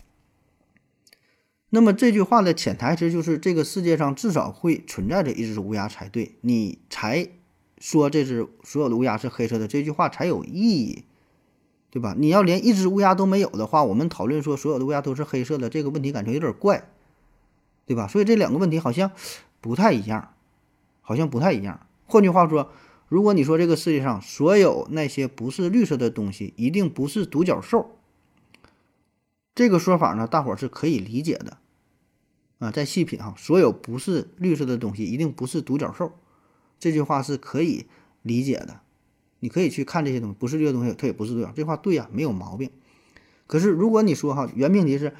[1.70, 7.30] 那么这句话的潜台词就是，这个世界上至少会存在着一只乌鸦才对，你才
[7.78, 11.04] 说这只所有的乌鸦是黑色的，这句话才有意义，
[11.92, 12.14] 对吧？
[12.18, 16.90] 你要连一只乌鸦都没有的话，我们讨论说所有的乌鸦都是黑色的这个问题，感觉有点怪，
[17.86, 18.08] 对吧？
[18.08, 19.12] 所以这两个问题好像
[19.60, 20.34] 不太一样，
[21.02, 21.88] 好像不太一样。
[22.06, 22.72] 换句话说，
[23.08, 27.96] 如果你说这个世界上所有那些不是绿色的东西一定不是独角兽。
[29.56, 31.58] 这个说法呢，大伙是可以理解的，
[32.60, 36.14] 啊，再细品哈，所有不是绿色的东西一定不是独角兽，
[36.80, 37.88] 这句话是可以
[38.22, 38.82] 理解的。
[39.40, 42.70] 你可以去看这些东西，不是这些东西，它也不是独角，这话对呀，没有毛病。
[43.48, 45.16] 可是如果你说哈，原命题是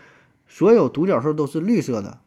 [0.48, 2.22] 所有独角兽都是绿色的，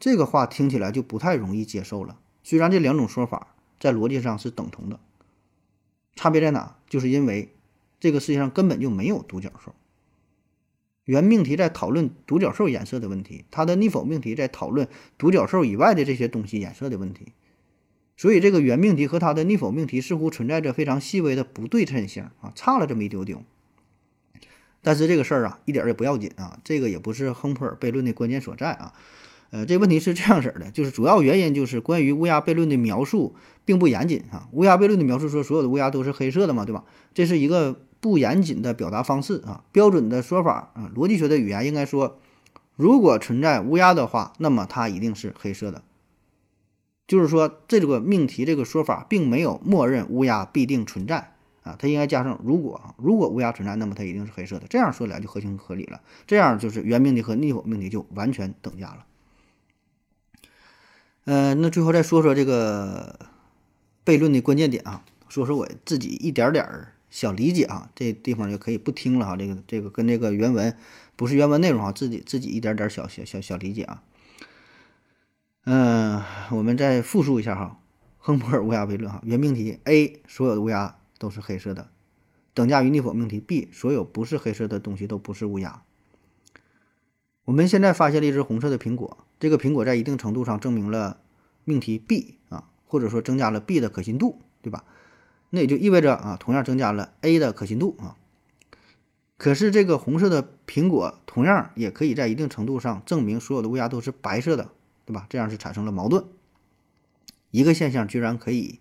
[0.00, 2.18] 这个话听起来就不太容易接受了。
[2.42, 4.98] 虽然这两种说法在逻辑上是等同的，
[6.14, 6.76] 差别在哪？
[6.88, 7.54] 就是因为
[8.00, 9.74] 这个世界上根本就没有独角兽。
[11.04, 17.32] 原命题在讨论独角兽颜色的问题，它的逆否命题在讨论独角兽以外的这些东西颜色的问题，
[18.18, 23.42] 所以这个原命题和它的逆否命题似乎存在着非常细微的不对称性啊，差了这么一丢丢。
[24.82, 28.92] 但是这个事儿啊，一点也不要紧啊，这个也不是亨普尔悖论的关键所在啊。
[29.48, 34.48] 呃，这问题是这样式儿的，就是主要原因就是关于乌鸦悖论的描述并不严谨啊。
[34.52, 36.84] 乌鸦悖论的描述说所有的乌鸦都是黑色的嘛，对吧？
[37.14, 37.80] 这是一个。
[38.00, 42.20] 不严谨的表达方式啊，标准的说法啊，逻辑学的语言应该说，
[42.76, 45.82] 如果存在乌鸦的话，那么它一定是黑色的。
[47.08, 51.32] 就是说，这个命题这个说法并没有默认乌鸦必定存在
[51.64, 54.66] 啊，它应该加上如果，如果乌鸦存在，那么它一定是黑色的。
[54.68, 59.06] 这样说来就合情合理了，这样就是原命题和逆否命题就完全等价了。
[61.24, 63.18] 嗯，那最后再说说这个
[64.04, 66.92] 悖论的关键点啊，说说我自己一点点儿。
[67.10, 69.34] 小理解啊，这地方就可以不听了哈。
[69.34, 70.76] 这个这个跟这个原文
[71.16, 74.02] 不是原文内容啊，自己自己一点点小小小小理解啊。
[75.70, 77.78] 嗯，我们再复述一下哈。
[78.16, 81.90] 亨普尔乌鸦悖论哈，原命题 A 所有的乌鸦都是黑色的，
[82.54, 85.82] 等价于逆否命题 B 所有不是黑色的东西都不是乌鸦。
[87.44, 91.20] 我们现在发现了一只红色的苹果，这个苹果在一定程度上证明了
[91.64, 94.84] 命题 B 啊，或者说增加了 B 的可信度，对吧？
[95.50, 98.16] 那也就意味着啊，同样增加了 A 的可信度啊。
[99.36, 104.70] 可是这个红色的苹果同样也可以在一定程度上证明所有的乌鸦都是白色的，
[105.08, 105.26] 对吧？
[105.30, 106.22] 这样是产生了矛盾。
[107.50, 108.78] 一个现象居然可以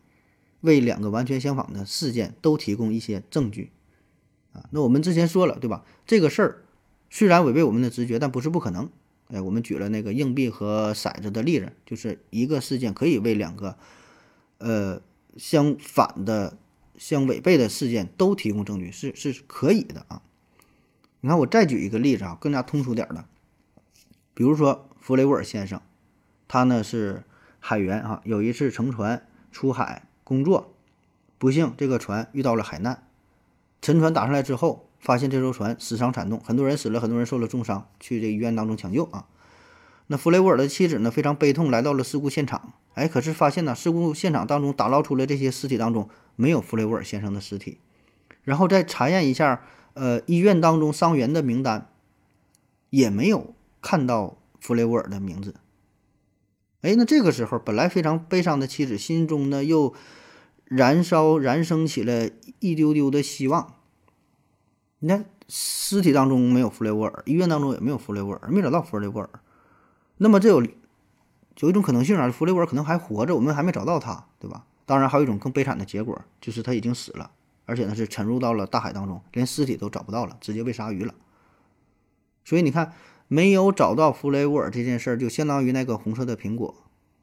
[0.60, 3.72] 为两个完全相反的事件都提供一些证据
[4.52, 4.68] 啊！
[4.72, 5.86] 那我们之前说了，对吧？
[6.06, 6.66] 这个事儿
[7.10, 8.90] 虽然违背我们的直觉，但不是不可能。
[9.30, 13.78] 哎，我们举了那个硬币和骰子的例子，就是一个事件可以为两个
[14.58, 15.02] 呃
[15.38, 16.58] 相反的、
[16.98, 20.22] 相违背的事件都提供证据，是是可以的啊。
[21.22, 23.24] 你看，我再举一个例子啊，更加通俗点的，
[24.34, 25.82] 比如说弗雷沃尔先生，
[26.48, 27.24] 他呢是。
[27.60, 30.74] 海员啊，有一次乘船出海工作，
[31.38, 33.04] 不幸这个船遇到了海难，
[33.82, 39.26] 沉船打上来之后，发现这艘船死伤惨重，很多人死了，很多人受了重伤，去这医院当中抢救啊。
[40.06, 42.72] 那弗雷沃尔的妻子呢，非常悲痛，来到了事故现场。
[42.94, 47.80] 哎，可是发现呢，事故现场当中打捞出来这些尸体当中没有弗雷沃尔先生的尸体，
[48.44, 51.90] 然后再查验一下，呃，医院当中伤员的名单，
[52.92, 55.56] 也没有看到弗雷沃尔的名字。
[56.82, 59.96] 哎，那这个时候，本来非常悲伤的妻子心中呢，又
[60.66, 63.74] 燃烧、燃升起了一丢丢的希望。
[65.00, 69.30] 你看，尸体当中没有弗雷沃尔，医院当中也没有弗雷沃尔，没找到弗雷沃尔。
[70.18, 70.62] 那么，这有
[71.60, 74.66] 有一种可能性啊，弗雷沃尔可能还活着，我们还没找到他，对吧？
[74.86, 77.32] 当然，还有一种更悲惨的结果，就是他已经死了，
[77.66, 81.16] 而且呢是沉入到了大海当中，连尸体都找不到了，直接被鲨鱼了。
[82.46, 82.94] 所以你看。
[83.28, 86.74] 没有找到弗雷沃尔这件事儿，就相当于那个红色的苹果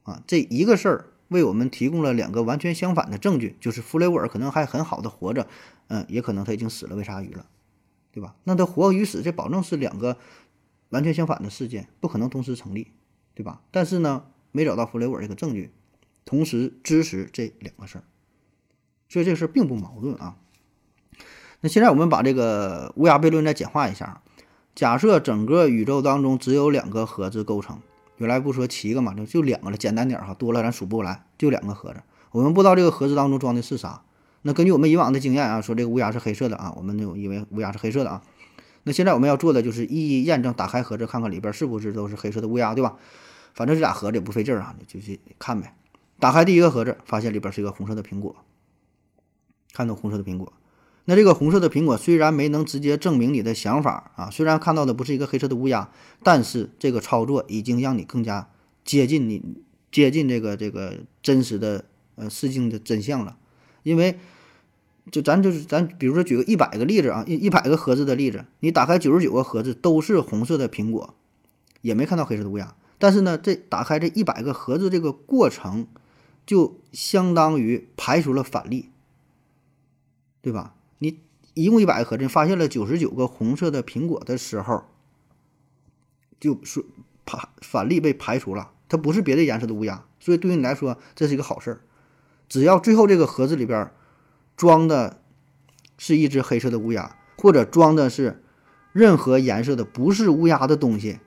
[0.02, 5.46] 啊，这一个事儿为我们提供了两个完全相反的证据，就是弗雷沃尔可能还很好的活着，
[5.88, 7.46] 嗯，也可能他已经死了，喂鲨鱼了，
[8.12, 8.36] 对吧？
[8.44, 10.18] 那他活与死，这保证是两个
[10.90, 12.88] 完全相反的事件，不可能同时成立，
[13.34, 13.62] 对吧？
[13.70, 15.72] 但是呢，没找到弗雷沃尔这个证据，
[16.26, 18.04] 同时支持这两个事儿，
[19.08, 20.36] 所以这个事儿并不矛盾啊。
[21.62, 24.20] 那现在我们把这个乌鸦悖论再简化一下。
[24.74, 27.78] 假设整个宇宙当中只有两个盒子构成，
[28.16, 32.02] 原来不说七个嘛，就就两个了，简单点哈，多了咱数不过来，就两个盒子。
[32.32, 34.02] 我们不知道这个盒子当中装的是啥。
[34.42, 38.22] 那根据我们以往的经验啊，说这个乌鸦是黑色的啊，我们就以为乌鸦是黑色的啊。
[38.82, 42.96] 那现在我们要做的就是一一验证，打开盒子看看里边是不是都是黑色的乌鸦，对吧？
[43.54, 45.76] 反正这俩盒子也不费劲儿啊，就去看呗。
[46.18, 48.34] 打开第一个盒子，发现里边是一个红色的苹果，
[49.72, 50.52] 看到红色的苹果。
[51.06, 55.90] 那这个红色的苹果虽然没能直接证明你的想法啊，虽然看到的不是一个黑色的乌鸦，
[56.22, 58.48] 但是这个操作已经让你更加
[58.84, 59.42] 接近你
[59.92, 61.84] 接近这个这个真实的
[62.14, 63.36] 呃事情的真相了。
[63.82, 64.18] 因为
[65.12, 71.14] 就咱就是咱比如说举个一百个例子啊，一一百个盒子的例子，你打开九十九个盒子都是红色的苹果，
[71.82, 75.86] 也没看到黑色的乌鸦，但是呢，这打开这一百个盒子这个过程
[76.46, 78.88] 就相当于排除了反例，
[80.40, 80.74] 对吧？
[81.54, 84.84] 一共一百个盒子，发现了九十九个红色的苹果的时候，
[86.38, 86.84] 就说
[87.24, 91.80] 排反例被排除了，它不是别的颜色的乌鸦，所以对于你来说这是一个好事儿。
[92.48, 93.90] 只要最后这个盒子里边
[94.56, 95.22] 装的
[95.96, 98.42] 是一只黑色的乌鸦，或者装的是
[98.92, 101.20] 任何颜色的不是乌鸦的东西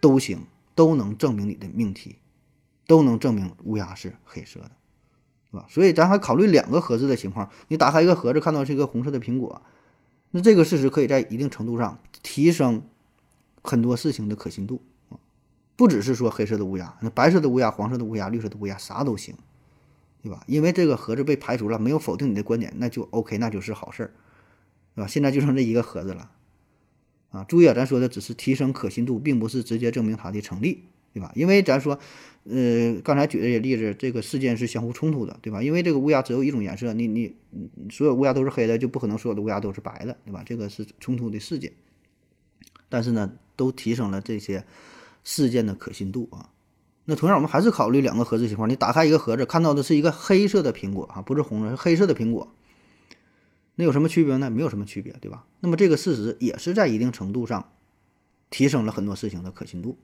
[0.00, 2.16] 都行，都能证明你的命题，
[2.86, 4.70] 都能证明乌鸦是黑色的。
[5.68, 7.48] 所以咱还考虑两个盒子的情况。
[7.68, 9.62] 你打开一个盒子，看到是一个红色的苹果，
[10.36, 12.82] 那这个事实可以在一定程度上提升
[13.62, 15.14] 很多事情的可信度啊，
[15.76, 19.36] 不只是说黑色的乌鸦，那白色的乌鸦、黄色的乌鸦、绿色的乌鸦啥都行，
[20.24, 20.42] 对吧？
[20.48, 24.10] 因为这个盒子被排除了，没有否定你的观点，那就 OK，那就是好事儿，
[24.96, 25.06] 对吧？
[25.06, 26.32] 现在就剩这一个盒子了
[27.30, 27.44] 啊！
[27.44, 30.82] 注意啊，咱说的只是提升可信度，并不是直接证明它的成立，
[31.14, 31.32] 对吧？
[31.34, 31.98] 因为咱说。
[32.46, 35.62] 呃，刚才举这些例子，这个事件是相互冲突的，对吧？
[35.62, 37.34] 因为这个乌鸦只有一种颜色，你你
[37.90, 40.42] 所有乌鸦都是黑的，就不可能所有的乌鸦都是白的，对吧？
[40.44, 41.72] 这个是冲突的事件。
[42.90, 44.66] 但是呢，都提升了这些
[45.22, 46.50] 事件的可信度啊。
[47.06, 52.54] 那同样，我们还是考虑两个盒子情况：你打开一个盒子，看到的是一个黑色的苹果啊，不是红色，是黑色的苹果。
[53.76, 54.50] 那有什么区别呢？
[54.50, 55.46] 没有什么区别，对吧？
[55.60, 57.72] 那么这个事实也是在一定程度上
[58.50, 59.96] 提升了很多事情的可信度。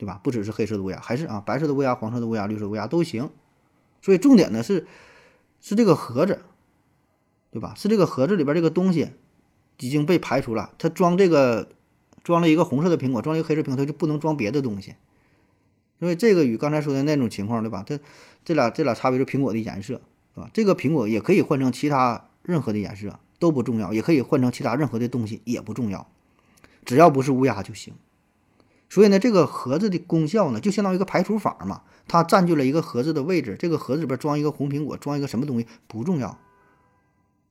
[0.00, 0.18] 对吧？
[0.24, 3.28] 不只是黑色的乌鸦，还是啊，白色的乌鸦、黄色的乌鸦、绿色乌鸦都行。
[4.00, 4.86] 所以重点呢是，
[5.60, 6.40] 是这个盒子，
[7.50, 7.74] 对吧？
[7.76, 9.10] 是这个盒子里边这个东西
[9.78, 10.72] 已经被排除了。
[10.78, 11.68] 它装这个
[12.24, 14.94] 装了一个红色的苹果，装一个黑色苹果，它就不能装别的东西。
[15.98, 17.84] 所以这个与刚才说的那种情况，对吧？
[17.86, 18.00] 这
[18.42, 20.00] 这俩这俩差别是苹果的颜色，
[20.34, 20.48] 对吧？
[20.54, 26.06] 这个苹果也可以换成其他任何的颜色都不重要，也可以换成其他任何的东西也不重要，
[26.86, 27.92] 只要不是乌鸦就行。
[28.90, 33.56] 所以呢，这个盒子的功效呢，就相当于一个排除法嘛，它占据了一个盒子的位置。
[33.56, 36.36] 这个盒子里边装一个红苹果，装一个什么东西不重要。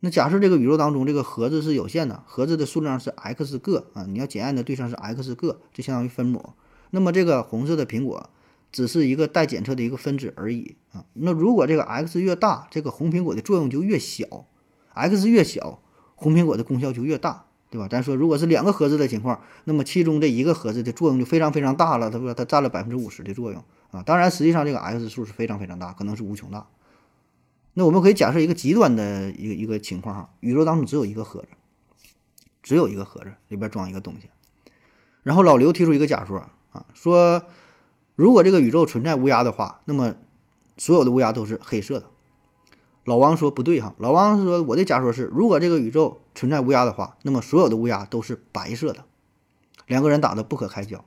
[0.02, 6.54] 那假设这个宇宙当中这个盒子是有限的，盒子的数量是 x 个啊，你要检验的对象是 x 个，就相当于分母。
[6.92, 8.30] 那么这个红色的苹果
[8.72, 11.06] 只是一个待检测的一个分子而已啊。
[11.14, 14.46] 那如果这个 x 越大，这个红苹果的作用就越小
[14.94, 15.82] ；x 越小，
[16.16, 17.46] 红苹果的功效就越大。
[17.70, 17.88] 对吧？
[17.88, 24.02] 咱说，如果是两个盒子的情况，那么其中这一个盒子的作用就非常非常大了，他说，它占了百分之五十的作用啊。
[24.02, 26.66] 当然，实际上这个 x 数是非常非常大，可能是无穷大。
[27.76, 31.48] 那我们可以假设一个极端的一个一个情况哈，宇宙当中只有一个盒子，
[32.64, 34.30] 只有一个盒子里边装一个东西。
[35.22, 36.40] 然后老刘提出一个假说
[36.72, 37.44] 啊，说
[38.16, 40.16] 如果这个宇宙存在乌鸦的话，那么
[40.78, 42.08] 所有的乌鸦都是黑色的。
[43.06, 49.06] 老王说不对哈，老王说我的假说是，如果这个宇宙存在乌鸦的话，那么所有的乌鸦都是白色的。
[49.88, 51.04] 两个人打得不可开交，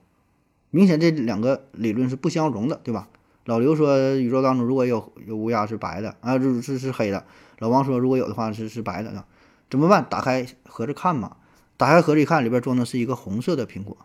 [0.71, 3.09] 明显这两个理论是不相容的，对吧？
[3.45, 7.25] 老刘说宇宙当中如果有有乌鸦是白的啊，是是是黑的。
[7.59, 9.25] 老王说如果有的话是是白的，
[9.71, 10.05] 怎么办？
[10.09, 11.37] 打开盒子看嘛，
[11.77, 13.97] 打开盒子一看，里边装的是一个红色的苹果，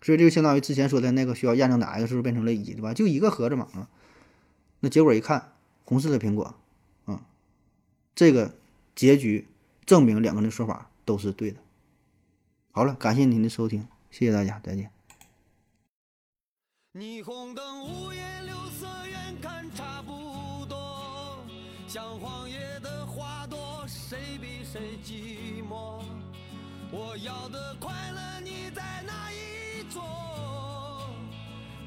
[0.00, 2.94] 所以这就相当于之前说的那个需要验证的 x 数变成了一，对吧？
[2.94, 3.88] 就一个盒子嘛啊，
[4.80, 5.52] 那结果一看，
[5.84, 6.54] 红色的苹果。
[8.14, 8.54] 这个
[8.94, 9.48] 结局
[9.84, 11.58] 证明两个人的说法都是对的。
[12.70, 14.90] 好了，感谢您的收听，谢谢大家，再见。
[16.92, 21.44] 霓虹灯五颜六色，远看差不多，
[21.88, 26.02] 像荒野的花朵，谁比谁寂寞？
[26.92, 30.02] 我要的快乐，你在哪一座？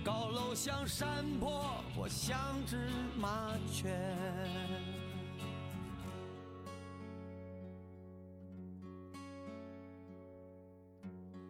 [0.03, 1.63] 高楼像山坡，
[1.95, 3.97] 我像只麻雀。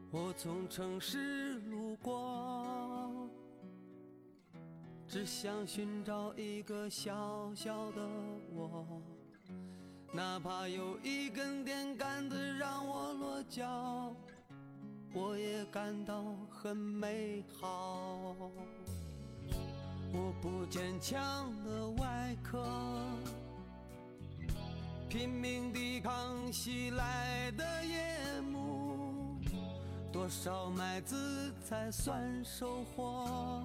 [0.09, 3.29] 我从城市路过，
[5.05, 8.01] 只想寻找一个小小的
[8.53, 9.01] 我，
[10.13, 14.15] 哪怕有一根电杆子让我落脚，
[15.13, 18.35] 我也感到很美好。
[20.13, 22.65] 我不坚强的外壳，
[25.09, 28.66] 拼命抵抗袭来的夜幕。
[30.17, 33.63] 多少麦子才算收获？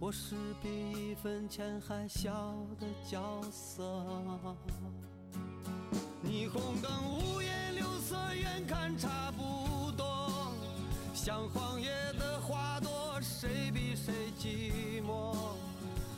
[0.00, 2.32] 我是比一分钱还小
[2.80, 3.82] 的角色。
[6.24, 10.50] 霓虹灯五颜六色，远看差不多，
[11.12, 15.36] 像荒野的花朵，谁比谁寂寞？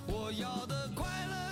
[0.07, 1.48] 我要的快乐，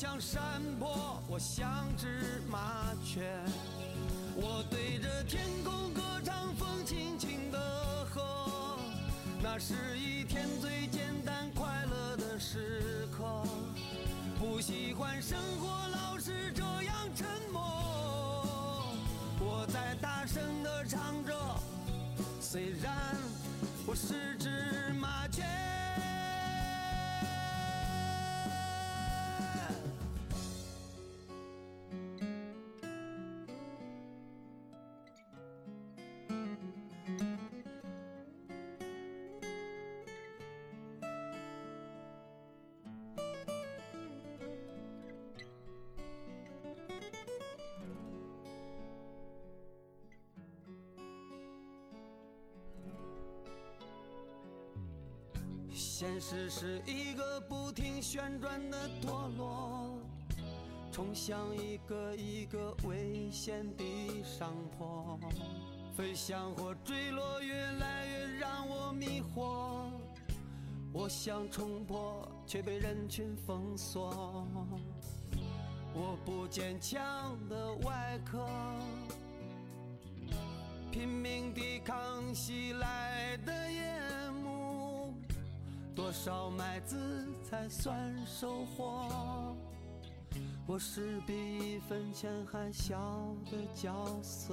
[0.00, 0.40] 像山
[0.78, 1.22] 坡。
[1.28, 3.20] 我像只麻雀，
[4.34, 7.58] 我对着天空歌唱，风轻轻的
[8.06, 8.78] 和，
[9.42, 13.44] 那是一天最简单快乐的时刻。
[14.38, 17.60] 不喜欢生活老是这样沉默，
[19.38, 21.34] 我在大声的唱着，
[22.40, 23.14] 虽然
[23.86, 25.44] 我是只麻雀。
[56.00, 59.98] 现实是一个不停旋转的陀螺，
[60.90, 63.84] 冲向一个一个危险的
[64.24, 65.20] 上坡。
[65.94, 69.90] 飞翔或坠落，越来越让我迷惑。
[70.90, 74.46] 我想冲破，却被人群封锁。
[75.92, 78.48] 我不坚强的外壳，
[80.90, 83.99] 拼命抵抗袭来的夜。
[86.10, 86.98] 多少麦子
[87.48, 89.54] 才算收获？
[90.66, 92.98] 我是比一分钱还小
[93.48, 94.52] 的角色。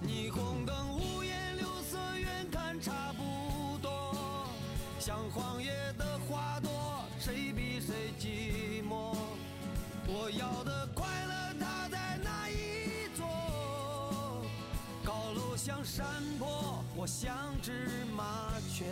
[0.00, 4.14] 霓虹灯五颜六色，远看差不多，
[5.00, 6.70] 像荒野的花朵，
[7.18, 9.16] 谁比谁寂寞？
[10.06, 13.26] 我要的快乐，它在哪一座？
[15.04, 15.56] 高楼。
[15.56, 16.06] 像山
[16.38, 18.86] 坡，我像只麻雀。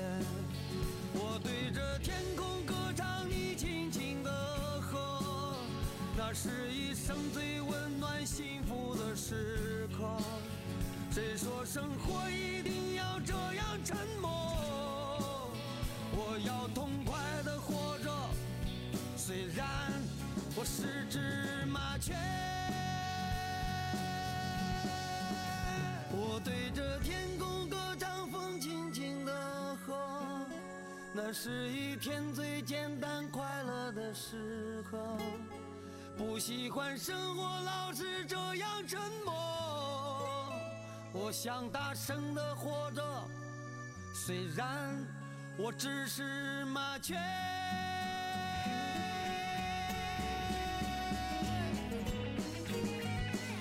[1.15, 4.31] 我对着天空歌唱，你轻轻的
[4.83, 5.57] 和，
[6.15, 10.19] 那是一生最温暖幸福的时刻。
[11.11, 15.51] 谁说生活一定要这样沉默？
[16.13, 18.13] 我要痛快的活着，
[19.17, 19.67] 虽然
[20.55, 22.13] 我是只麻雀。
[26.27, 29.95] 我对着天空歌唱风轻轻地和
[31.13, 34.99] 那是一天最简单快乐的时刻。
[36.17, 39.35] 不喜欢生活老是这样沉默。
[41.13, 43.03] 我想大声的活着
[44.13, 45.07] 虽然
[45.59, 47.15] 我只是麻雀。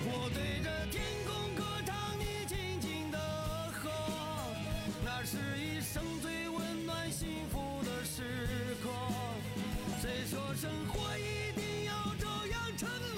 [0.05, 1.03] 我对着天
[10.63, 13.12] 生活一定要这样沉。